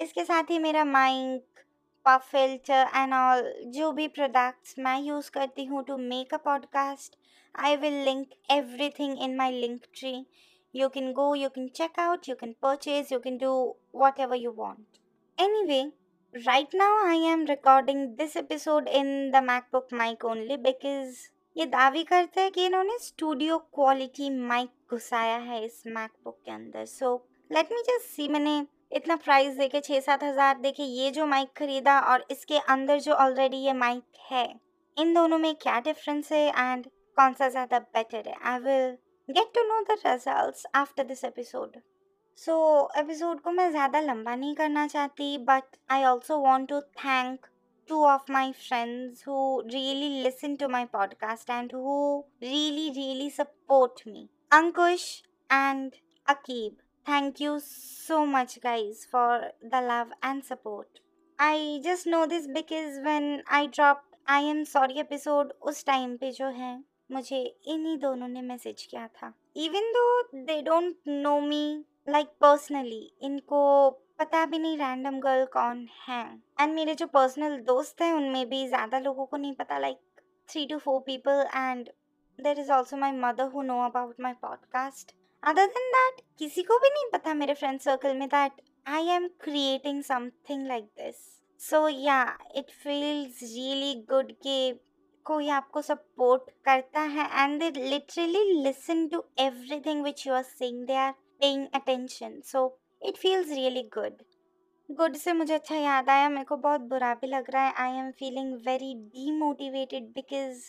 इसके 0.03 0.25
साथ 0.25 0.51
ही 0.51 0.59
मेरा 0.59 0.85
mic 0.85 1.61
puff 2.07 2.29
filter 2.31 2.91
and 2.97 3.15
all 3.15 3.53
जो 3.77 3.91
भी 3.93 4.07
products 4.19 4.75
मैं 4.79 4.99
use 5.03 5.31
करती 5.35 5.65
हूँ 5.65 5.83
to 5.85 5.97
make 5.97 6.35
a 6.35 6.37
podcast 6.45 7.17
I 7.55 7.75
will 7.77 8.05
link 8.05 8.35
everything 8.49 9.17
in 9.19 9.37
my 9.37 9.51
link 9.51 9.89
tree. 9.93 10.27
You 10.73 10.89
can 10.91 11.13
go, 11.13 11.35
you 11.35 11.51
can 11.51 11.73
check 11.73 11.99
out, 11.99 12.29
you 12.29 12.37
can 12.37 12.55
purchase, 12.63 13.11
you 13.11 13.19
can 13.19 13.39
do 13.39 13.75
whatever 13.91 14.37
you 14.37 14.53
want. 14.53 15.01
Anyway, 15.39 15.91
right 16.47 16.69
now 16.73 16.93
I 17.05 17.15
am 17.15 17.47
recording 17.47 18.15
this 18.17 18.37
episode 18.37 18.89
in 18.89 19.33
the 19.33 19.39
MacBook 19.39 19.91
mic 19.91 20.25
only 20.25 20.57
because 20.57 21.31
ये 21.56 21.66
दावी 21.66 22.04
करते 22.04 22.42
हैं 22.42 22.52
कि 22.52 22.66
इन्होंने 22.66 22.98
studio 23.00 23.58
quality 23.76 24.30
mic 24.30 24.70
घुसाया 24.92 25.36
है 25.40 25.64
इस 25.66 25.84
MacBook 25.88 26.38
के 26.46 26.52
अंदर। 26.52 26.86
So 26.86 27.16
let 27.52 27.72
me 27.72 27.82
just 27.82 28.10
see 28.10 28.28
मैंने 28.28 28.66
इतना 28.92 29.16
प्राइस 29.16 29.58
देके 29.58 29.80
छः 29.82 30.00
सात 30.00 30.24
हज़ार 30.24 30.58
देखे 30.60 30.84
ये 30.84 31.12
जो 31.12 31.26
माइक 31.26 31.50
खरीदा 31.58 32.00
और 32.02 32.26
इसके 32.32 32.58
अंदर 32.68 33.00
जो 33.00 33.14
ऑलरेडी 33.16 33.58
ये 33.58 33.74
माइक 33.74 34.04
है, 34.32 34.48
इन 34.98 35.14
दोनों 35.14 35.38
में 35.38 35.54
क्या 35.56 35.80
डिफरेंस 35.82 36.32
है 36.32 36.48
एंड 36.50 36.86
कौन 37.18 37.34
सा 37.34 37.50
ज़्यादा 37.50 37.80
बेटर 37.80 38.28
है? 38.28 38.36
I 38.44 38.60
will 38.60 38.98
get 39.30 39.54
to 39.56 39.62
know 39.64 39.82
the 39.84 39.98
result 40.06 40.68
after 40.76 41.04
this 41.04 41.24
episode 41.24 41.78
so 42.38 42.56
episode 42.98 43.40
को 43.42 43.52
मैं 43.52 43.70
ज़्यादा 43.72 44.00
लंबा 44.02 44.36
नहीं 44.36 44.56
करना 44.56 44.88
चाहती 44.88 45.38
but 45.46 45.78
I 45.92 46.04
also 46.04 46.38
want 46.40 46.70
to 46.70 46.82
thank 46.82 47.46
two 47.89 48.05
of 48.05 48.29
my 48.29 48.53
friends 48.53 49.23
who 49.23 49.63
really 49.65 50.23
listen 50.23 50.57
to 50.59 50.69
my 50.69 50.87
podcast 50.87 51.49
and 51.49 51.73
who 51.73 52.25
really, 52.43 52.93
really 52.95 53.31
support 53.31 54.05
me. 54.07 54.29
Ankush 54.51 55.23
and 55.51 55.95
Akib. 56.29 56.75
Thank 57.07 57.41
you 57.41 57.61
so 57.61 58.27
much, 58.27 58.61
guys, 58.61 59.07
for 59.11 59.53
the 59.63 59.81
love 59.81 60.09
and 60.23 60.45
support. 60.45 61.01
I 61.39 61.81
just 61.83 62.07
know 62.07 62.27
this 62.27 62.47
because 62.47 62.99
when 63.03 63.43
I 63.49 63.67
dropped 63.67 64.09
I 64.31 64.41
am 64.41 64.59
sorry 64.67 64.99
episode 65.01 65.53
उस 65.69 65.85
time 65.87 66.17
पे 66.17 66.31
जो 66.33 66.47
है 66.55 66.73
मुझे 67.13 67.39
इन्हीं 67.75 67.97
दोनों 67.99 68.27
ने 68.29 68.41
message 68.43 68.83
किया 68.91 69.07
था 69.15 69.33
even 69.57 69.89
though 69.93 70.03
they 70.47 70.61
don't 70.63 70.97
know 71.09 71.39
me 71.41 71.63
like 72.09 72.29
personally 72.41 73.01
इनको 73.29 73.61
पता 74.20 74.46
भी 74.46 74.60
नहीं 74.60 74.78
रैंडम 74.78 75.20
गर्ल 75.20 75.46
कौन 75.54 75.88
है। 76.08 76.22
एंड 76.60 76.74
मेरे 76.74 76.96
जो 76.96 77.06
पर्सनल 77.08 77.58
दोस्त 77.62 78.02
हैं, 78.02 78.12
उनमें 78.14 78.50
भी 78.50 78.68
ज़्यादा 78.68 79.00
लोगों 79.00 79.26
को 79.26 79.38
नहीं 79.38 79.54
पता 79.54 79.78
like 79.80 79.98
three 80.50 80.66
two 80.66 80.78
four 80.78 81.00
people 81.00 81.46
and 81.56 81.90
there 82.40 82.60
is 82.60 82.72
also 82.72 82.98
my 82.98 83.12
mother 83.12 83.50
who 83.54 83.62
know 83.62 83.80
about 83.86 84.20
my 84.22 84.34
podcast 84.42 85.16
other 85.44 85.68
than 85.68 85.90
that 85.92 86.22
किसी 86.40 86.64
को 86.64 86.78
भी 86.80 86.90
नहीं 86.90 87.10
पता 87.14 87.34
मेरे 87.34 87.54
फ्रेंड 87.54 87.80
सर्कल 87.80 88.16
में 88.18 88.28
that 88.28 88.62
I 88.88 89.08
am 89.10 89.28
creating 89.44 90.04
something 90.04 90.68
like 90.68 90.84
this 91.00 91.16
so 91.60 91.88
या 91.90 92.22
इट 92.56 92.72
फील्स 92.84 93.42
रियली 93.44 93.94
गुड 94.10 94.32
कि 94.44 94.80
कोई 95.26 95.50
आपको 95.50 95.82
सपोर्ट 95.82 96.50
करता 96.66 97.02
है 97.18 97.28
and 97.44 97.60
they 97.60 97.70
literally 97.80 98.44
listen 98.64 99.08
to 99.08 99.24
everything 99.40 100.04
which 100.04 100.26
you 100.28 100.34
are 100.34 100.44
saying 100.44 100.86
they 100.86 100.96
are 100.96 101.12
paying 101.40 101.68
attention 101.74 102.40
so 102.46 102.68
it 103.04 103.18
feels 103.18 103.50
really 103.50 103.82
good 103.94 104.22
good 104.90 105.16
से 105.16 105.34
मुझे 105.34 105.54
अच्छा 105.54 105.76
याद 105.76 106.10
आया 106.10 106.30
मेरे 106.30 106.46
को 106.46 106.56
बहुत 106.58 106.82
बुरा 106.82 107.14
भी 107.14 107.28
लग 107.28 107.50
रहा 107.50 107.64
है। 107.64 107.74
I 107.74 107.98
am 108.00 108.12
feeling 108.12 108.54
very 108.66 108.94
demotivated 108.96 110.04
because 110.16 110.64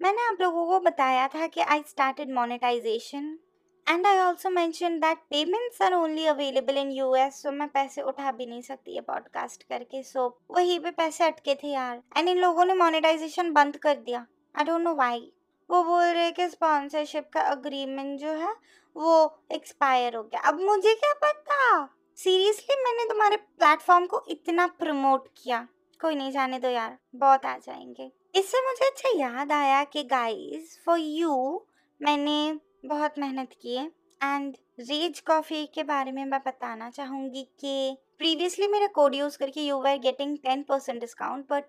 मैंने 0.00 0.22
आप 0.22 0.40
लोगों 0.40 0.66
को 0.66 0.78
बताया 0.80 1.26
था 1.28 1.46
कि 1.46 1.60
I 1.60 1.82
started 1.88 2.32
monetization 2.34 3.38
and 3.86 4.06
I 4.06 4.18
also 4.18 4.50
mention 4.50 4.98
that 5.00 5.18
payments 5.30 5.82
are 5.82 5.94
only 5.94 6.26
available 6.26 6.76
in 6.78 6.90
U 6.90 7.14
S 7.14 7.42
so 7.42 7.52
मैं 7.52 7.68
पैसे 7.68 8.02
उठा 8.02 8.32
भी 8.32 8.46
नहीं 8.46 8.62
सकती 8.62 8.94
है 8.94 9.00
पॉडकास्ट 9.00 9.62
करके। 9.62 10.02
सो 10.02 10.26
so, 10.28 10.56
वहीं 10.56 10.78
पे 10.80 10.90
पैसे 10.90 11.24
अटके 11.24 11.54
थे 11.54 11.68
यार। 11.68 12.02
एंड 12.16 12.28
इन 12.28 12.38
लोगों 12.38 12.64
ने 12.64 12.74
मोनेटाइजेशन 12.74 13.52
बंद 13.52 13.76
कर 13.76 13.96
दिया। 13.96 14.26
आई 14.54 14.64
डोंट 14.64 14.80
नो 14.80 14.94
वाई 14.94 15.30
वो 15.70 15.82
बोल 15.84 16.04
रहे 16.04 16.30
कि 16.30 16.48
स्पॉन्सरशिप 16.48 17.28
का 17.32 17.40
अग्रीमेंट 17.42 18.18
जो 18.20 18.32
है 18.32 18.54
वो 18.96 19.38
एक्सपायर 19.52 20.16
हो 20.16 20.22
गया। 20.22 20.40
अब 20.40 20.60
मुझे 20.60 20.94
क्या 20.94 21.12
पता? 21.12 21.88
सीरियसली 22.16 22.82
मैंने 22.84 23.04
तुम्हारे 23.04 23.36
प्लेटफॉर्म 23.36 24.06
को 24.06 24.24
इतना 24.28 24.66
प्रमोट 24.66 25.28
किया। 25.36 25.68
कोई 26.00 26.14
नहीं, 26.14 26.32
जाने 26.32 26.58
दो 26.58 26.68
यार। 26.68 26.98
बहुत 27.16 27.46
आ 27.46 27.58
जाएँगे। 27.58 28.10
इससे 28.34 28.60
मुझे 28.66 28.86
अच्छा 28.86 29.08
याद 29.18 29.52
आया 29.52 29.84
कि 29.84 30.02
गाइस 30.04 30.80
फॉर 30.86 30.98
यू 30.98 31.66
मैंने 32.02 32.60
बहुत 32.86 33.18
मेहनत 33.18 33.50
की 33.62 33.76
है। 33.76 33.86
एंड 34.22 34.56
रेज 34.80 35.20
कॉफ़ी 35.20 35.66
के 35.66 35.82
बारे 35.82 36.12
में 36.12 36.24
मैं 36.24 36.40
बताना 36.40 36.90
चाहूँगी 36.90 37.42
कि 37.60 37.96
प्रीवियसली 38.18 38.68
मेरा 38.68 38.86
कोड 38.86 39.14
यूज़ 39.14 39.38
करके 39.38 39.60
you 39.60 39.76
were 39.78 39.96
getting 39.98 40.38
ten 40.38 40.62
percent 40.62 41.00
discount 41.00 41.46
but 41.50 41.64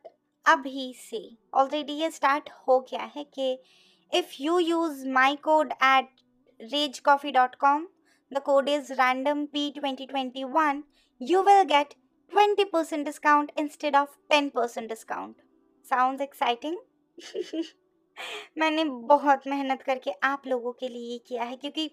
अभी 0.45 0.93
से 0.97 1.29
ऑलरेडी 1.53 1.93
ये 1.93 2.11
स्टार्ट 2.11 2.49
हो 2.67 2.79
गया 2.79 3.11
है 3.15 3.23
कि 3.23 3.59
if 4.13 4.35
you 4.41 4.59
use 4.59 5.07
my 5.09 5.35
code 5.35 5.71
at 5.71 6.09
ragecoffee.com. 6.61 7.87
The 8.31 8.41
code 8.41 8.69
is 8.69 8.89
randomp2021. 8.89 10.83
You 11.21 11.43
will 11.43 11.65
get 11.65 11.95
20% 12.31 13.05
discount 13.05 13.51
instead 13.57 13.95
of 13.95 14.09
10% 14.31 14.89
discount. 14.89 15.35
Sounds 15.85 16.21
exciting? 16.21 16.77
मैंने 18.57 18.83
बहुत 18.83 19.47
मेहनत 19.47 19.81
करके 19.81 20.11
आप 20.23 20.47
लोगों 20.47 20.71
के 20.71 20.87
लिए 20.87 21.11
ये 21.11 21.17
किया 21.27 21.43
है, 21.43 21.55
क्योंकि 21.55 21.89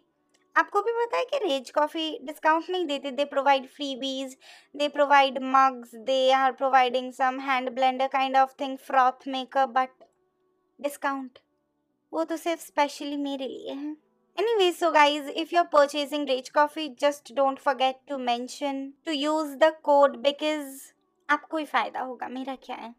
आपको 0.56 0.80
भी 0.82 0.92
पता 0.92 1.16
है 1.16 1.24
कि 1.24 1.38
रेज 1.38 1.70
कॉफ़ी 1.70 2.18
डिस्काउंट 2.24 2.70
नहीं 2.70 2.86
देते 2.86 3.10
they 3.10 3.24
provide 3.24 3.66
free 3.66 3.94
beans 3.96 4.36
they 4.76 4.88
provide 4.88 5.38
mugs 5.42 5.94
they 5.94 6.30
are 6.32 6.52
providing 6.52 7.12
some 7.12 7.40
hand 7.40 7.70
blender 7.70 8.06
kind 8.06 8.36
of 8.36 8.54
thing 8.60 8.78
froth 8.78 9.28
maker 9.28 9.68
but 9.68 10.04
discount 10.80 11.38
वो 12.12 12.24
तो 12.24 12.36
सिर्फ़ 12.36 12.60
स्पेशली 12.60 13.16
मेरे 13.16 13.48
लिए 13.48 13.72
है 13.72 13.96
Anyway, 14.37 14.71
so 14.71 14.91
guys, 14.91 15.31
if 15.35 15.51
you're 15.51 15.65
purchasing 15.65 16.25
Rage 16.25 16.51
Coffee, 16.53 16.89
just 16.89 17.33
don't 17.35 17.59
forget 17.59 18.01
to 18.07 18.17
mention 18.17 18.93
to 19.05 19.15
use 19.15 19.57
the 19.57 19.73
code 19.83 20.21
because 20.21 20.93
आपको 21.29 21.57
ही 21.57 21.65
फायदा 21.65 22.01
होगा 22.01 22.27
मेरा 22.29 22.55
क्या 22.63 22.75
है 22.75 22.93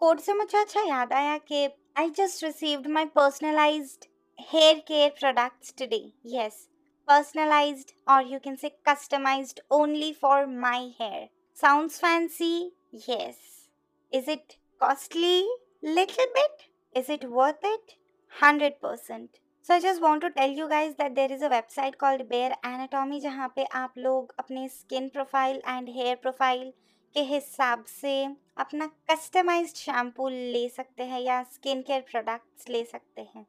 कोड 0.00 0.20
से 0.20 0.34
मुझे 0.34 0.58
अच्छा 0.58 0.80
याद 0.88 1.12
आया 1.12 1.36
कि 1.48 1.68
I 1.98 2.10
just 2.18 2.44
received 2.44 2.86
my 2.96 3.04
personalised 3.18 4.06
hair 4.38 4.80
care 4.80 5.10
products 5.10 5.72
today. 5.72 6.14
Yes, 6.22 6.68
personalized 7.08 7.92
or 8.08 8.22
you 8.22 8.40
can 8.40 8.56
say 8.56 8.74
customized 8.86 9.60
only 9.70 10.12
for 10.12 10.46
my 10.46 10.90
hair. 10.98 11.28
Sounds 11.52 11.98
fancy? 11.98 12.72
Yes. 12.90 13.36
Is 14.12 14.28
it 14.28 14.56
costly? 14.80 15.46
Little 15.82 16.26
bit? 16.34 16.66
Is 16.94 17.08
it 17.08 17.30
worth 17.30 17.58
it? 17.62 17.94
100%. 18.40 19.28
So 19.65 19.73
I 19.73 19.79
just 19.79 20.01
want 20.01 20.21
to 20.21 20.27
tell 20.29 20.51
you 20.57 20.67
guys 20.67 20.93
that 20.97 21.11
there 21.13 21.31
is 21.31 21.43
a 21.45 21.47
website 21.49 21.95
called 21.95 22.21
Bare 22.27 22.51
Anatomy 22.65 23.19
जहाँ 23.19 23.47
पे 23.55 23.63
आप 23.75 23.97
लोग 23.97 24.33
अपने 24.39 24.67
skin 24.69 25.09
profile 25.09 25.61
and 25.67 25.89
hair 25.89 26.15
profile 26.15 26.71
के 27.15 27.21
हिसाब 27.23 27.83
से 27.87 28.13
अपना 28.57 28.85
customised 29.11 29.75
shampoo 29.75 30.27
ले 30.29 30.67
सकते 30.69 31.03
हैं 31.03 31.19
या 31.21 31.41
स्किन 31.43 31.81
केयर 31.81 32.01
प्रोडक्ट्स 32.11 32.69
ले 32.69 32.83
सकते 32.85 33.21
हैं। 33.35 33.45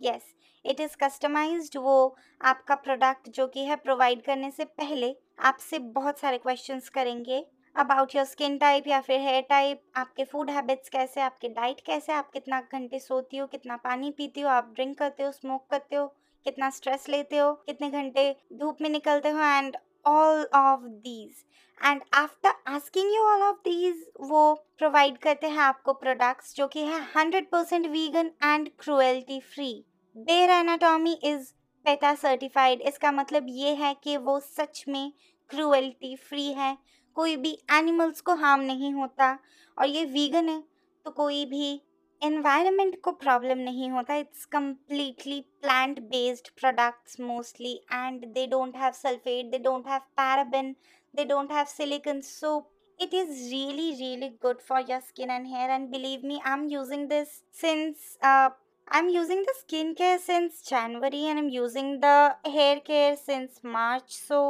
यस 0.00 0.34
इट 0.64 0.80
इज़ 0.80 0.96
कस्टमाइज्ड 1.00 1.76
वो 1.78 1.96
आपका 2.40 2.74
प्रोडक्ट 2.84 3.28
जो 3.30 3.46
कि 3.46 3.64
है 3.66 3.76
प्रोवाइड 3.78 4.22
करने 4.22 4.50
से 4.50 4.64
पहले 4.64 5.14
आपसे 5.42 5.78
बहुत 5.96 6.18
सारे 6.18 6.38
क्वेश्चंस 6.38 6.88
करेंगे। 6.88 7.44
अबाउट 7.76 8.14
योर 8.14 8.24
स्किन 8.24 8.56
टाइप 8.58 8.86
या 8.86 9.00
फिर 9.00 9.20
हेयर 9.20 9.42
टाइप 9.48 9.82
आपके 9.96 10.24
फ़ूड 10.24 10.50
हैबिट्स 10.50 10.88
कैसे 10.88 11.20
आपके 11.20 11.48
डाइट 11.50 11.80
कैसे 11.86 12.12
आप 12.12 12.30
कितना 12.32 12.60
घंटे 12.62 12.98
सोती 12.98 13.36
हो, 13.36 13.46
कितना 13.46 13.76
पानी 13.76 14.10
पीती 14.10 14.40
हो, 14.40 14.48
आप 14.48 14.72
ड्रिंक 14.74 14.98
करते 14.98 15.22
हो 15.22 15.30
स्मोक 15.32 15.66
करते 15.70 15.96
हो, 15.96 16.06
कितना 16.46 16.70
स्ट्रेस 16.70 17.08
लेते 17.08 17.36
हो, 17.36 17.52
कितने 17.66 17.90
घंटे 17.90 18.34
धूप 18.60 18.78
में 18.82 18.88
निकलते 18.90 19.30
हो 19.30 19.40
and 19.40 19.76
all 20.06 20.44
of 20.54 20.80
these 20.80 21.44
and 21.80 22.02
after 22.14 22.54
asking 22.68 23.14
you 23.14 23.22
all 23.24 23.42
of 23.42 23.56
these 23.64 24.04
वो 24.22 24.52
प्रोवाइड 24.78 25.18
करते 25.18 25.48
हैं 25.48 25.58
आपको 25.60 25.92
प्रोडक्ट्स 25.94 26.54
जो 26.56 26.66
कि 26.68 26.80
है 26.86 27.00
hundred 27.16 27.50
percent 27.50 27.86
vegan 27.86 28.30
and 28.44 28.70
cruelty 28.78 29.40
free 29.54 29.72
Bare 30.16 30.50
Anatomy 30.50 31.18
is 31.24 31.52
PETA 31.86 32.14
certified 32.14 32.80
इसका 32.88 33.12
मतलब 33.12 33.46
ये 33.48 33.74
है 33.74 33.94
कि 34.04 34.16
वो 34.18 34.38
सच 34.40 34.84
में 34.88 35.12
क्रुएल्टी 35.50 36.14
फ्री 36.18 36.52
है। 36.52 36.76
कोई 37.16 37.36
भी 37.36 37.58
एनिमल्स 37.72 38.20
को 38.20 38.34
हार्म 38.34 38.60
नहीं 38.62 38.92
होता 38.94 39.38
और 39.78 39.86
ये 39.86 40.04
वीगन 40.04 40.48
है 40.48 40.62
तो 41.06 41.10
कोई 41.10 41.44
भी 41.44 41.80
एनवायरनमेंट 42.22 43.00
को 43.02 43.12
प्रॉब्लम 43.12 43.58
नहीं 43.58 43.90
होता। 43.90 44.14
It's 44.14 44.44
completely 44.46 45.40
plant 45.62 45.98
based 46.10 46.48
products 46.60 47.20
mostly 47.20 47.74
and 47.92 48.26
they 48.34 48.46
don't 48.46 48.76
have 48.76 48.92
sulphate 48.92 49.50
they 49.50 49.58
don't 49.58 49.88
have 49.88 50.00
paraben 50.16 50.74
they 51.14 51.24
don't 51.24 51.52
have 51.52 51.64
silicone 51.68 52.20
so 52.20 52.56
it 52.98 53.14
is 53.14 53.30
really 53.50 53.90
really 53.94 54.28
good 54.42 54.60
for 54.68 54.84
your 54.90 55.00
skin 55.00 55.30
and 55.30 55.46
hair 55.46 55.70
and 55.70 55.88
believe 55.90 56.26
me 56.28 56.38
I 56.38 56.52
am 56.52 56.68
using 56.70 57.08
this 57.08 57.28
since 57.60 58.16
I 58.24 58.98
am 58.98 59.08
using 59.08 59.44
the 59.44 59.52
skin 59.58 59.92
care 59.94 60.18
since 60.18 60.62
January 60.68 61.22
and 61.22 61.38
I 61.38 61.44
am 61.44 61.50
using 61.50 61.96
the 62.04 62.34
hair 62.46 62.78
care 62.86 63.14
since 63.16 63.60
March 63.64 64.10
so 64.10 64.40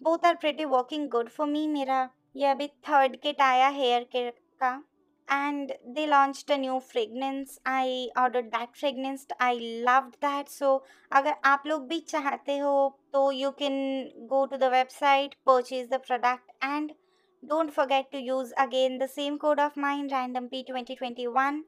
both 0.00 0.24
are 0.26 0.34
pretty 0.36 0.64
working 0.66 1.08
good 1.10 1.28
for 1.28 1.46
me 1.46 1.66
मेरा 1.68 2.08
ये 2.36 2.46
अभी 2.46 2.66
third 2.88 3.16
kit 3.16 3.40
आया 3.42 3.68
hair 3.70 4.02
care 4.12 4.30
का 4.60 4.70
and 5.28 5.72
they 5.94 6.04
launch 6.06 6.44
the 6.48 6.58
new 6.60 6.78
fragrance 6.90 7.58
I 7.66 8.08
order 8.18 8.42
that 8.44 8.76
fragrance 8.76 9.26
I 9.40 9.58
love 9.86 10.10
that 10.22 10.48
so 10.48 10.74
अगर 11.12 11.34
आप 11.44 11.62
लोग 11.66 11.86
भी 11.88 11.98
चाहते 12.08 12.58
हो 12.58 12.76
तो 13.12 13.30
you 13.32 13.50
can 13.58 13.78
go 14.30 14.44
to 14.46 14.56
the 14.56 14.70
website 14.72 15.34
purchase 15.46 15.88
the 15.90 16.00
product 16.06 16.64
and 16.64 16.92
don't 17.42 17.70
forget 17.72 18.10
to 18.12 18.18
use 18.20 18.52
again 18.58 18.98
the 18.98 19.06
same 19.10 19.36
code 19.38 19.60
of 19.60 19.80
mine 19.80 20.08
random 20.10 20.46
P 20.46 20.62
twenty 20.68 20.94
twenty 20.94 21.26
one 21.32 21.62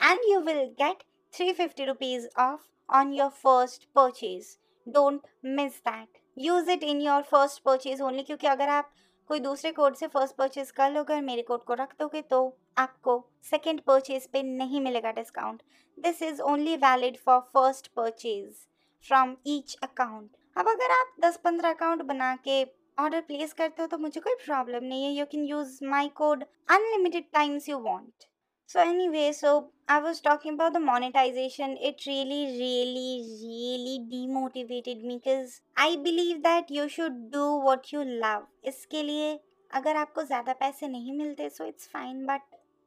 and 0.00 0.30
you 0.30 0.40
will 0.42 0.64
get 0.78 1.04
three 1.34 1.52
fifty 1.54 1.84
rupees 1.84 2.28
off 2.40 2.68
on 2.88 3.12
your 3.14 3.30
first 3.38 3.88
purchase 3.94 4.56
don't 4.86 5.26
miss 5.52 5.80
that 5.82 6.23
use 6.36 6.68
it 6.68 6.82
in 6.82 7.00
your 7.00 7.22
first 7.34 7.62
purchase 7.68 8.00
only, 8.00 8.26
क्योंकि 8.26 8.46
अगर 8.46 8.68
आप 8.68 8.90
कोई 9.30 9.40
दूसरे 9.40 9.70
code 9.72 9.94
से 9.94 10.06
first 10.06 10.34
purchase 10.36 10.70
कर 10.70 10.90
लोगे 10.92 11.14
और 11.14 11.20
मेरे 11.22 11.42
कोड 11.42 11.62
को 11.64 11.74
रख 11.74 11.94
दोगे 11.98 12.22
तो 12.22 12.56
आपको 12.78 13.12
सेकेंड 13.50 13.80
परचेज 13.80 14.26
पे 14.26 14.42
नहीं 14.42 14.80
मिलेगा 14.80 15.10
discount 15.12 15.62
this 15.98 16.22
is 16.22 16.40
only 16.42 16.76
valid 16.76 17.16
for 17.16 17.40
first 17.54 17.86
purchase 17.96 18.66
from 19.06 19.36
each 19.46 19.76
account 19.82 20.30
अब 20.56 20.68
अगर 20.68 20.90
आप 20.90 21.14
दस 21.20 21.36
पंद्रह 21.44 21.70
अकाउंट 21.70 22.02
बना 22.02 22.34
के 22.36 22.62
ऑर्डर 22.98 23.20
प्लेस 23.20 23.52
करते 23.52 23.82
हो 23.82 23.88
तो 23.88 23.98
मुझे 23.98 24.20
कोई 24.20 24.34
प्रॉब्लम 24.44 24.84
नहीं 24.84 25.04
है. 25.04 25.12
You 25.12 25.24
can 25.26 25.44
use 25.44 25.78
my 25.84 26.08
code 26.08 26.44
unlimited 26.68 27.24
times 27.32 27.68
you 27.68 27.78
want 27.78 28.24
So 28.68 28.80
anyway, 28.80 29.32
so 29.32 29.70
I 29.88 29.98
was 30.00 30.20
talking 30.20 30.54
about 30.54 30.72
the 30.72 30.80
monetization. 30.80 31.76
It 31.80 32.04
really, 32.06 32.46
really, 32.58 33.24
really 33.42 33.98
demotivated 34.10 35.02
me 35.02 35.18
because 35.18 35.60
I 35.76 35.96
believe 35.96 36.42
that 36.42 36.70
you 36.70 36.88
should 36.88 37.30
do 37.30 37.44
what 37.66 37.92
you 37.92 38.04
love. 38.04 38.44
इसके 38.64 39.02
लिए 39.02 39.38
अगर 39.70 39.96
आपको 39.96 40.22
ज़्यादा 40.22 40.52
पैसे 40.60 40.88
नहीं 40.88 41.12
मिलते 41.18 41.48
so 41.50 41.64
it's 41.64 41.88
fine 41.92 42.24
but 42.26 42.40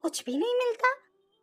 कुछ 0.04 0.24
भी 0.26 0.38
नहीं 0.38 0.56
मिलता 0.58 0.94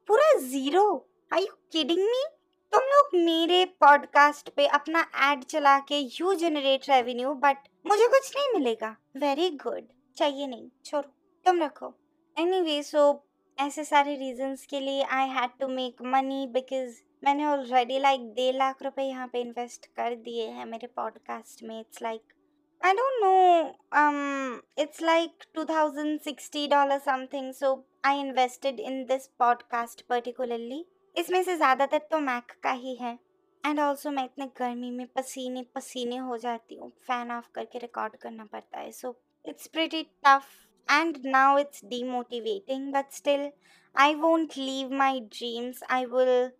पूरा 0.08 0.32
zero 0.40 0.84
are 1.32 1.42
you 1.42 1.54
kidding 1.72 2.00
me 2.00 2.24
तुम 2.72 2.82
लोग 2.92 3.14
मेरे 3.24 3.64
पॉडकास्ट 3.80 4.48
पे 4.56 4.66
अपना 4.78 5.06
एड 5.30 5.44
चला 5.50 5.78
के 5.88 5.98
यू 6.20 6.34
जनरेट 6.40 6.88
रेवेन्यू 6.88 7.34
बट 7.44 7.68
मुझे 7.86 8.08
कुछ 8.16 8.32
नहीं 8.36 8.52
मिलेगा 8.54 8.96
वेरी 9.16 9.50
गुड 9.64 9.86
चाहिए 10.16 10.46
नहीं 10.46 10.68
छोड़ो 10.84 11.08
तुम 11.46 11.62
रखो 11.62 11.94
एनी 12.36 12.60
वे 12.60 12.82
सो 12.82 13.12
ऐसे 13.58 13.84
सारे 13.84 14.14
रीजंस 14.16 14.66
के 14.66 14.80
लिए 14.80 15.02
I 15.02 15.28
had 15.28 15.50
to 15.60 15.68
make 15.68 16.02
money 16.02 16.46
because 16.46 17.00
मैंने 17.24 17.46
ऑलरेडी 17.46 17.98
लाइक 17.98 18.20
डेढ़ 18.20 18.56
लाख 18.56 18.82
रुपए 18.82 19.02
यहाँ 19.02 19.28
पे 19.28 19.40
इन्वेस्ट 19.40 19.86
कर 19.86 20.14
दिए 20.14 20.46
हैं 20.46 20.64
मेरे 20.64 20.86
पॉडकास्ट 20.86 21.62
में 21.62 21.80
it's 21.80 22.02
like 22.02 22.20
I 22.84 22.92
don't 22.92 23.20
know 23.24 24.82
it's 24.82 25.02
like 25.02 25.44
two 25.54 25.64
thousand 25.64 26.20
sixty 26.20 26.66
dollar 26.68 26.98
something 26.98 27.52
so 27.52 27.88
I 28.04 28.20
invested 28.20 28.80
in 28.80 29.04
this 29.04 29.26
podcast 29.26 30.06
particularly 30.06 30.86
इसमें 31.16 31.42
से 31.42 31.56
ज़्यादातर 31.56 31.98
तो 31.98 32.18
मैक 32.18 32.52
का 32.62 32.70
ही 32.70 32.94
है। 32.94 33.18
एंड 33.66 33.80
ऑल्सो 33.80 34.10
मैं 34.10 34.24
इतने 34.24 34.46
गर्मी 34.46 34.90
में 34.90 35.06
पसीने 35.06 35.62
पसीने 35.62 36.16
हो 36.16 36.38
जाती 36.38 36.74
हूँ 36.74 36.90
फ़ैन 36.90 37.32
ऑफ़ 37.32 37.48
करके 37.54 37.78
रिकॉर्ड 37.78 38.16
करना 38.16 38.44
पड़ता 38.44 38.78
है 38.78 38.92
so 38.92 39.20
it's 39.46 39.66
pretty 39.66 40.02
tough 40.02 40.42
and 40.87 41.23
now 41.23 41.57
it's 41.57 41.81
demotivating 41.93 42.91
but 42.91 43.13
still 43.13 43.51
i 43.95 44.15
won't 44.15 44.57
leave 44.57 44.89
my 44.89 45.19
dreams 45.37 45.81
i 45.89 46.05
will 46.05 46.51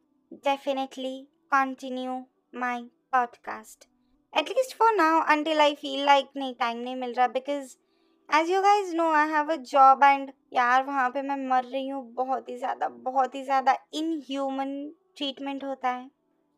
definitely 0.44 1.28
continue 1.52 2.18
my 2.54 2.84
podcast 3.14 3.88
at 4.34 4.50
least 4.56 4.76
for 4.76 4.90
now 4.96 5.24
until 5.28 5.62
i 5.62 5.74
feel 5.84 6.06
like 6.06 6.34
nahi 6.42 6.58
time 6.60 6.84
nahi 6.86 7.00
mil 7.04 7.16
raha 7.22 7.34
because 7.40 7.78
as 8.40 8.54
you 8.54 8.62
guys 8.68 8.94
know 9.00 9.10
i 9.22 9.26
have 9.38 9.50
a 9.50 9.64
job 9.74 10.06
and 10.12 10.36
यार 10.54 10.84
वहाँ 10.86 11.10
पे 11.16 11.22
मैं 11.22 11.36
मर 11.50 11.64
रही 11.64 11.88
हूँ 11.88 12.04
बहुत 12.14 12.48
ही 12.50 12.58
ज़्यादा 12.58 12.88
बहुत 13.10 13.36
ही 13.36 13.44
ज़्यादा 13.44 13.76
इनह्यूमन 14.02 14.72
ट्रीटमेंट 15.18 15.64
होता 15.64 15.90
है 15.90 16.10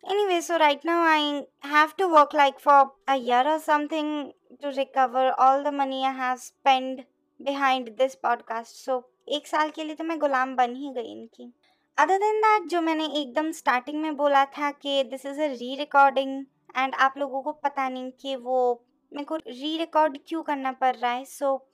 Anyway, 0.04 0.42
so 0.42 0.58
right 0.58 0.84
now 0.84 1.01
I 1.04 1.44
have 1.62 1.96
to 1.98 2.08
work 2.08 2.34
like 2.34 2.60
for 2.60 2.92
a 3.08 3.18
year 3.18 3.44
or 3.46 3.60
something 3.60 4.31
to 4.62 4.70
recover 4.70 5.34
all 5.38 5.64
the 5.64 5.72
money 5.72 6.03
I 6.03 6.12
have 6.12 6.40
spent 6.40 7.01
behind 7.41 7.89
this 7.89 8.15
podcast 8.15 8.75
so 8.77 9.13
एक 9.29 9.47
साल 9.47 9.71
के 9.71 9.85
लिए 9.85 9.95
तो 9.95 10.05
मैं 10.05 10.19
गुलाम 10.19 10.57
बन 10.57 10.75
ही 10.75 10.91
गई 10.91 11.13
इनकी। 11.13 11.53
अदर 11.99 12.19
देन 12.19 12.41
दैट 12.41 12.69
जो 12.69 12.81
मैंने 12.81 13.07
एकदम 13.07 13.51
स्टार्टिंग 13.53 14.01
में 14.03 14.17
बोला 14.17 14.45
था 14.45 14.71
कि 14.71 15.03
this 15.05 15.27
is 15.27 15.41
a 15.41 15.47
re 15.47 15.75
recording 15.77 16.45
and 16.77 16.95
आप 16.95 17.15
लोगों 17.19 17.43
को 17.43 17.53
पता 17.53 17.89
नहीं 17.89 18.11
कि 18.21 18.37
वो 18.37 18.85
मेरे 19.13 19.25
को 19.25 19.37
री 19.37 19.77
रिकॉर्ड 19.79 20.19
क्यों 20.27 20.43
करना 20.43 20.73
पड़ 20.73 20.95
रहा 20.97 21.13
है। 21.13 21.25
So 21.25 21.69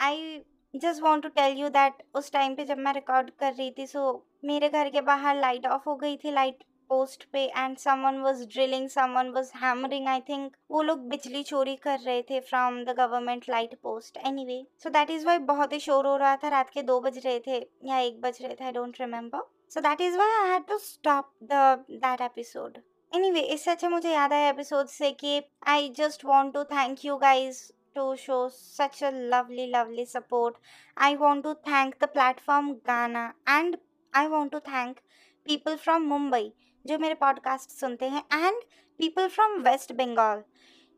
I 0.00 0.42
just 0.74 1.02
want 1.02 1.22
to 1.22 1.28
tell 1.28 1.56
you 1.58 1.68
that 1.68 2.02
उस 2.14 2.32
टाइम 2.32 2.54
पे 2.54 2.64
जब 2.64 2.78
मैं 2.78 2.92
रिकॉर्ड 2.92 3.30
कर 3.30 3.52
रही 3.52 3.70
थी 3.78 3.86
सो 3.86 4.12
so, 4.12 4.46
मेरे 4.46 4.68
घर 4.68 4.90
के 4.90 5.00
बाहर 5.00 5.40
लाइट 5.40 5.66
ऑफ़ 5.66 5.82
हो 5.86 5.96
गई 5.96 6.16
थी 6.16 6.30
लाइट 6.30 6.64
पोस्ट 6.88 7.24
पे 7.32 7.44
and 7.56 7.76
someone 7.76 8.18
was 8.20 8.42
drilling 8.46 8.88
someone 8.88 9.30
was 9.30 9.50
hammering 9.56 10.08
I 10.08 10.20
think 10.20 10.56
वो 10.70 10.82
लोग 10.82 11.08
बिजली 11.08 11.42
चोरी 11.42 11.76
कर 11.76 11.98
रहे 11.98 12.22
थे 12.22 12.40
from 12.40 12.82
the 12.84 12.94
government 12.98 13.44
light 13.50 13.74
post 13.82 14.16
anyway 14.26 14.62
so 14.82 14.90
that 14.90 15.10
is 15.10 15.26
why 15.26 15.38
बहुत 15.52 15.72
ही 15.72 15.80
शोर 15.80 16.06
हो 16.06 16.16
रहा 16.16 16.36
था, 16.36 16.48
रात 16.48 16.70
के 16.70 16.82
दो 16.82 17.00
बज 17.00 17.18
रहे 17.26 17.38
थे 17.46 17.58
या 17.84 17.98
एक 17.98 18.20
बज 18.20 18.38
रहे 18.42 18.54
थे 18.54 18.64
I 18.64 18.72
don't 18.72 19.00
remember 19.00 19.46
so 19.74 19.80
that 19.80 20.00
is 20.00 20.18
why 20.18 20.40
I 20.40 20.50
had 20.50 20.66
to 20.66 20.78
stop 20.78 21.32
the 21.42 21.84
that 21.90 22.20
episode 22.20 22.78
anyway 23.12 23.40
इससे 23.40 23.70
अच्छा 23.70 23.88
मुझे 23.88 24.12
याद 24.12 24.32
आया 24.32 24.48
एपिसोड 24.48 24.86
से 24.88 25.10
कि 25.12 25.42
I 25.66 25.88
just 25.96 26.24
want 26.24 26.54
to 26.54 26.64
thank 26.64 27.04
you 27.04 27.16
guys 27.16 27.62
to 27.96 28.16
show 28.16 28.50
such 28.52 29.02
a 29.02 29.10
lovely 29.10 29.66
lovely 29.68 30.04
support. 30.04 30.56
I 30.96 31.14
want 31.14 31.44
to 31.44 31.56
thank 31.64 31.98
the 31.98 32.08
platform 32.08 32.80
ghana 32.84 33.34
and 33.46 33.76
i 34.14 34.28
want 34.28 34.52
to 34.52 34.60
thank 34.60 35.02
people 35.46 35.76
from 35.76 36.08
mumbai. 36.08 36.52
जो 36.86 36.98
मेरे 36.98 37.14
podcast 37.14 37.70
सुनते 37.70 38.08
हैं 38.08 38.46
and 38.46 38.56
people 38.98 39.28
from 39.28 39.52
West 39.52 39.92
Bengal 39.92 40.42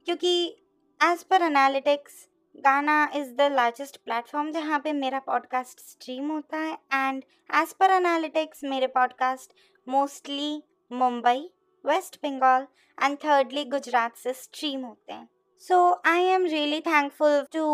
क्योंकि 0.04 0.56
as 1.04 1.22
पर 1.22 1.42
analytics 1.42 2.28
गाना 2.56 3.10
is 3.14 3.32
the 3.34 3.40
largest 3.40 3.96
platform 3.96 4.52
जहाँ 4.52 4.80
पे 4.80 4.92
मेरा 4.92 5.18
पॉडकास्ट 5.18 5.80
स्ट्रीम 5.80 6.30
होता 6.30 6.56
है 6.58 6.74
एंड 6.74 7.24
एज 7.54 7.72
पर 7.72 7.90
एनालिटिक्स 7.90 8.64
मेरे 8.64 8.86
podcast 8.86 9.52
mostly 9.88 10.62
Mumbai 10.92 11.50
West 11.86 12.16
Bengal 12.16 12.66
and 13.04 13.18
thirdly 13.18 13.64
Gujarat 13.64 14.16
से 14.16 14.32
स्ट्रीम 14.32 14.84
होते 14.84 15.12
हैं। 15.12 15.28
So 15.58 16.02
I 16.06 16.22
am 16.22 16.44
really 16.44 16.80
thankful 16.80 17.46
to 17.52 17.64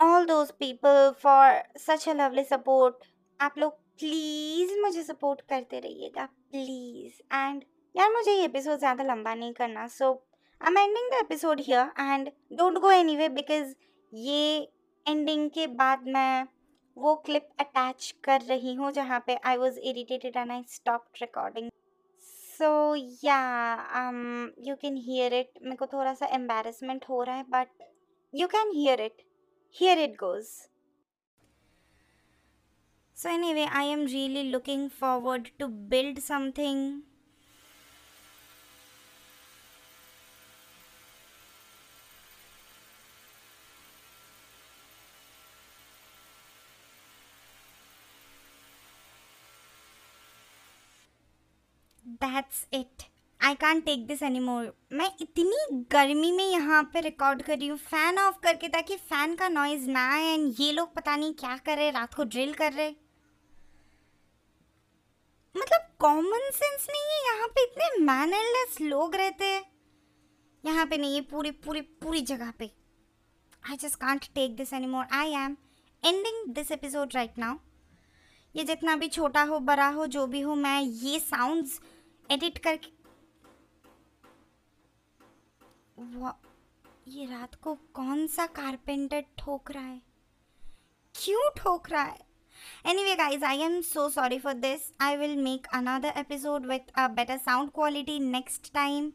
all 0.00 0.26
those 0.26 0.50
people 0.50 1.14
for 1.22 1.62
such 1.78 2.08
a 2.08 2.12
lovely 2.12 2.44
support 2.44 2.94
आप 3.40 3.58
लोग 3.58 3.81
प्लीज़ 3.98 4.78
मुझे 4.80 5.02
सपोर्ट 5.02 5.40
करते 5.48 5.78
रहिएगा, 5.80 6.24
प्लीज़। 6.24 7.20
एंड 7.34 7.62
यार 7.94 8.12
मुझे 8.12 8.32
ये 8.32 8.44
एपिसोड 8.44 8.78
ज़्यादा 8.78 9.04
लंबा 9.04 9.34
नहीं 9.34 9.52
करना 9.52 9.86
so 9.88 10.10
I 10.60 10.70
am 10.70 10.78
ending 10.78 11.10
the 11.10 11.14
episode 11.14 11.60
here 11.60 11.92
and 12.00 12.30
don't 12.52 12.78
go 12.78 12.90
anyway 13.16 13.28
because 13.28 13.74
ये 14.12 14.68
एंडिंग 15.06 15.48
के 15.50 15.66
बाद 15.76 16.08
मैं 16.08 16.46
वो 16.96 17.14
क्लिप 17.26 17.48
अटैच 17.60 18.10
कर 18.24 18.40
रही 18.40 18.74
हूँ 18.74 18.90
जहाँ 18.92 19.22
पे 19.26 19.36
I 19.46 19.56
was 19.56 19.78
irritated 19.80 20.36
and 20.36 20.52
I 20.52 20.64
stop 20.68 21.06
recording 21.22 21.70
so 22.58 22.94
yeah 23.24 23.40
you 24.66 24.74
can 24.76 24.96
here 25.06 25.34
it 25.34 25.58
मेरे 25.62 25.76
को 25.76 25.86
थोड़ा 25.86 26.14
सा 26.14 26.26
एम्बेरसमेंट 26.34 27.04
हो 27.08 27.22
रहा 27.22 27.36
है 27.36 27.44
but 27.50 27.88
you 28.34 28.46
can 28.48 28.70
hear 28.74 29.00
it 29.00 29.22
here 29.76 29.98
it 29.98 30.16
goes 30.16 30.50
So 33.22 33.30
anyway, 33.30 33.68
I 33.70 33.84
am 33.84 34.06
really 34.06 34.50
looking 34.50 34.90
forward 34.90 35.50
to 35.60 35.66
build 35.90 36.16
something. 36.20 36.78
That's 52.22 52.66
it 52.74 53.02
I 53.40 53.54
can't 53.56 53.80
take 53.80 54.06
this 54.06 54.22
any 54.22 54.40
मैं 54.40 55.10
इतनी 55.20 55.84
गर्मी 55.92 56.32
में 56.32 56.44
यहाँ 56.44 56.82
पे 56.92 57.00
रिकॉर्ड 57.00 57.42
कर 57.42 57.58
रही 57.58 57.68
हूँ 57.68 57.78
फ़ैन 57.78 58.18
ऑफ़ 58.18 58.40
करके 58.42 58.68
ताकि 58.68 58.96
फ़ैन 59.08 59.34
का 59.36 59.48
नॉइज़ 59.48 59.88
ना 59.90 60.08
आए 60.14 60.34
एंड 60.34 60.60
ये 60.60 60.72
लोग 60.72 60.94
पता 60.94 61.16
नहीं 61.16 61.32
क्या 61.40 61.56
कर 61.66 61.76
रहे 61.76 61.90
रात 61.90 62.14
को 62.14 62.24
ड्रिल 62.26 62.52
कर 62.54 62.72
रहे। 62.72 62.92
कॉमन 66.02 66.50
सेंस 66.50 66.86
नहीं 66.90 67.02
है? 67.02 67.24
यहाँ 67.26 67.48
पे 67.48 67.62
इतने 67.62 68.04
मैनरलेस 68.04 68.80
लोग 68.80 69.14
रहते 69.14 69.44
हैं। 69.44 69.64
यहाँ 70.64 70.86
पे 70.86 70.96
नहीं 70.98 71.14
है 71.14 71.20
पूरी 71.22 71.50
पूरी 71.50 71.80
पूरी 71.80 72.20
जगह 72.20 72.50
पे। 72.58 72.70
I 73.62 73.76
just 73.76 73.98
can't 74.00 74.26
take 74.34 74.56
this 74.56 74.72
anymore 74.86 75.04
I 75.12 75.32
am 75.34 75.56
ending 76.02 76.46
this 76.54 76.70
episode 76.70 77.14
right 77.14 77.38
now 77.38 77.58
ये 78.54 78.64
जितना 78.64 78.96
भी 78.96 79.08
छोटा 79.08 79.42
हो, 79.42 79.58
बड़ा 79.58 79.88
हो, 79.88 80.06
जो 80.06 80.26
भी 80.26 80.40
हो, 80.40 80.54
मैं 80.54 80.80
ये 80.80 81.18
साउंड्स 81.20 81.80
एडिट 82.30 82.58
करके 82.58 82.90
ये 87.10 87.24
रात 87.26 87.54
को 87.54 87.74
कौन 87.94 88.26
सा 88.26 88.46
कारपेंटर 88.46 89.24
ठोक 89.38 89.70
रहा 89.70 89.84
है? 89.84 90.02
क्यों 91.14 91.50
ठोक 91.56 91.90
रहा 91.90 92.02
है? 92.02 92.31
Anyway, 92.84 93.14
guys, 93.16 93.42
I 93.42 93.54
am 93.54 93.82
so 93.82 94.08
sorry 94.08 94.38
for 94.38 94.54
this. 94.54 94.92
I 94.98 95.16
will 95.16 95.36
make 95.36 95.66
another 95.72 96.12
episode 96.14 96.66
with 96.66 96.82
a 96.96 97.08
better 97.08 97.38
sound 97.38 97.72
quality 97.72 98.18
next 98.18 98.72
time. 98.74 99.12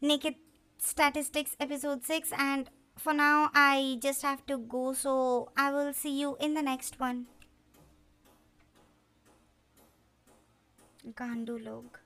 Naked 0.00 0.34
Statistics 0.78 1.56
episode 1.58 2.04
6 2.04 2.32
and 2.36 2.68
for 2.96 3.14
now 3.14 3.50
I 3.54 3.98
just 4.00 4.22
have 4.22 4.44
to 4.46 4.58
go 4.58 4.92
so 4.92 5.50
I 5.56 5.72
will 5.72 5.92
see 5.92 6.20
you 6.20 6.36
in 6.38 6.54
the 6.54 6.62
next 6.62 7.00
one. 7.00 7.26
Gandu 11.14 11.64
log. 11.64 11.98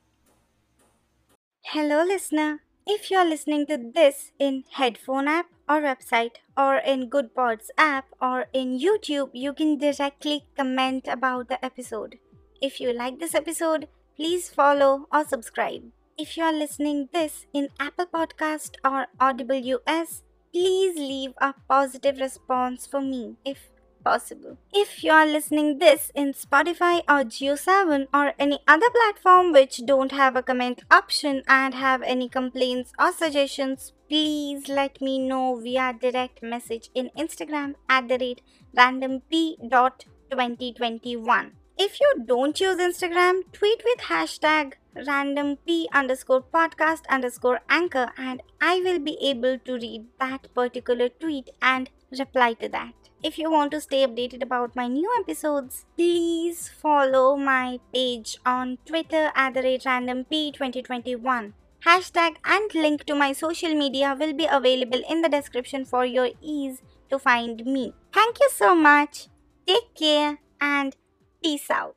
Hello 1.62 2.04
listener. 2.04 2.60
If 2.86 3.10
you're 3.10 3.28
listening 3.28 3.66
to 3.66 3.76
this 3.76 4.32
in 4.38 4.64
headphone 4.72 5.28
app 5.28 5.46
or 5.70 5.80
website 5.80 6.38
or 6.56 6.78
in 6.78 7.08
Good 7.08 7.32
Pods 7.32 7.70
app 7.78 8.06
or 8.20 8.46
in 8.52 8.80
YouTube, 8.80 9.30
you 9.32 9.52
can 9.52 9.78
directly 9.78 10.46
comment 10.56 11.06
about 11.06 11.48
the 11.48 11.64
episode. 11.64 12.18
If 12.60 12.80
you 12.80 12.92
like 12.92 13.20
this 13.20 13.36
episode, 13.36 13.86
please 14.16 14.48
follow 14.48 15.06
or 15.12 15.24
subscribe. 15.24 15.84
If 16.18 16.36
you 16.36 16.42
are 16.42 16.52
listening 16.52 17.08
this 17.12 17.46
in 17.54 17.68
Apple 17.78 18.06
Podcast 18.06 18.74
or 18.84 19.06
Audible 19.20 19.62
US, 19.76 20.24
please 20.52 20.96
leave 20.96 21.34
a 21.38 21.54
positive 21.68 22.18
response 22.18 22.86
for 22.86 23.00
me 23.00 23.36
if 23.44 23.70
possible. 24.04 24.58
If 24.72 25.04
you 25.04 25.12
are 25.12 25.26
listening 25.26 25.78
this 25.78 26.10
in 26.14 26.32
Spotify 26.32 26.98
or 27.08 27.22
Geo7 27.24 28.08
or 28.12 28.32
any 28.38 28.58
other 28.66 28.90
platform 28.90 29.52
which 29.52 29.82
don't 29.86 30.12
have 30.12 30.34
a 30.34 30.42
comment 30.42 30.82
option 30.90 31.42
and 31.46 31.74
have 31.74 32.02
any 32.02 32.28
complaints 32.28 32.92
or 32.98 33.12
suggestions, 33.12 33.92
please 34.10 34.68
let 34.68 35.00
me 35.00 35.18
know 35.20 35.60
via 35.64 35.92
direct 36.04 36.42
message 36.42 36.90
in 36.94 37.10
Instagram 37.16 37.74
at 37.88 38.08
the 38.08 38.18
rate 38.18 38.40
randomp.2021. 38.76 41.50
If 41.78 42.00
you 42.00 42.24
don't 42.26 42.60
use 42.60 42.78
Instagram, 42.78 43.42
tweet 43.52 43.84
with 43.84 44.00
hashtag 44.00 44.72
randomp 44.96 45.58
underscore 45.92 46.42
podcast 46.42 47.06
underscore 47.08 47.60
anchor 47.68 48.10
and 48.18 48.42
I 48.60 48.80
will 48.80 48.98
be 48.98 49.16
able 49.22 49.60
to 49.60 49.74
read 49.74 50.06
that 50.18 50.52
particular 50.54 51.08
tweet 51.08 51.50
and 51.62 51.88
reply 52.18 52.54
to 52.54 52.68
that. 52.70 52.94
If 53.22 53.38
you 53.38 53.48
want 53.48 53.70
to 53.70 53.80
stay 53.80 54.04
updated 54.04 54.42
about 54.42 54.74
my 54.74 54.88
new 54.88 55.08
episodes, 55.20 55.86
please 55.96 56.68
follow 56.68 57.36
my 57.36 57.78
page 57.94 58.38
on 58.44 58.78
Twitter 58.84 59.30
at 59.36 59.54
the 59.54 59.62
rate 59.62 59.84
random 59.86 60.24
p 60.24 60.50
2021. 60.50 61.54
Hashtag 61.86 62.36
and 62.44 62.74
link 62.74 63.04
to 63.04 63.14
my 63.14 63.32
social 63.32 63.74
media 63.74 64.16
will 64.18 64.32
be 64.32 64.46
available 64.50 65.02
in 65.08 65.22
the 65.22 65.28
description 65.28 65.84
for 65.84 66.04
your 66.04 66.30
ease 66.40 66.82
to 67.10 67.18
find 67.18 67.64
me. 67.64 67.94
Thank 68.12 68.38
you 68.40 68.48
so 68.52 68.74
much. 68.74 69.28
Take 69.66 69.94
care 69.94 70.38
and 70.60 70.96
peace 71.42 71.70
out. 71.70 71.96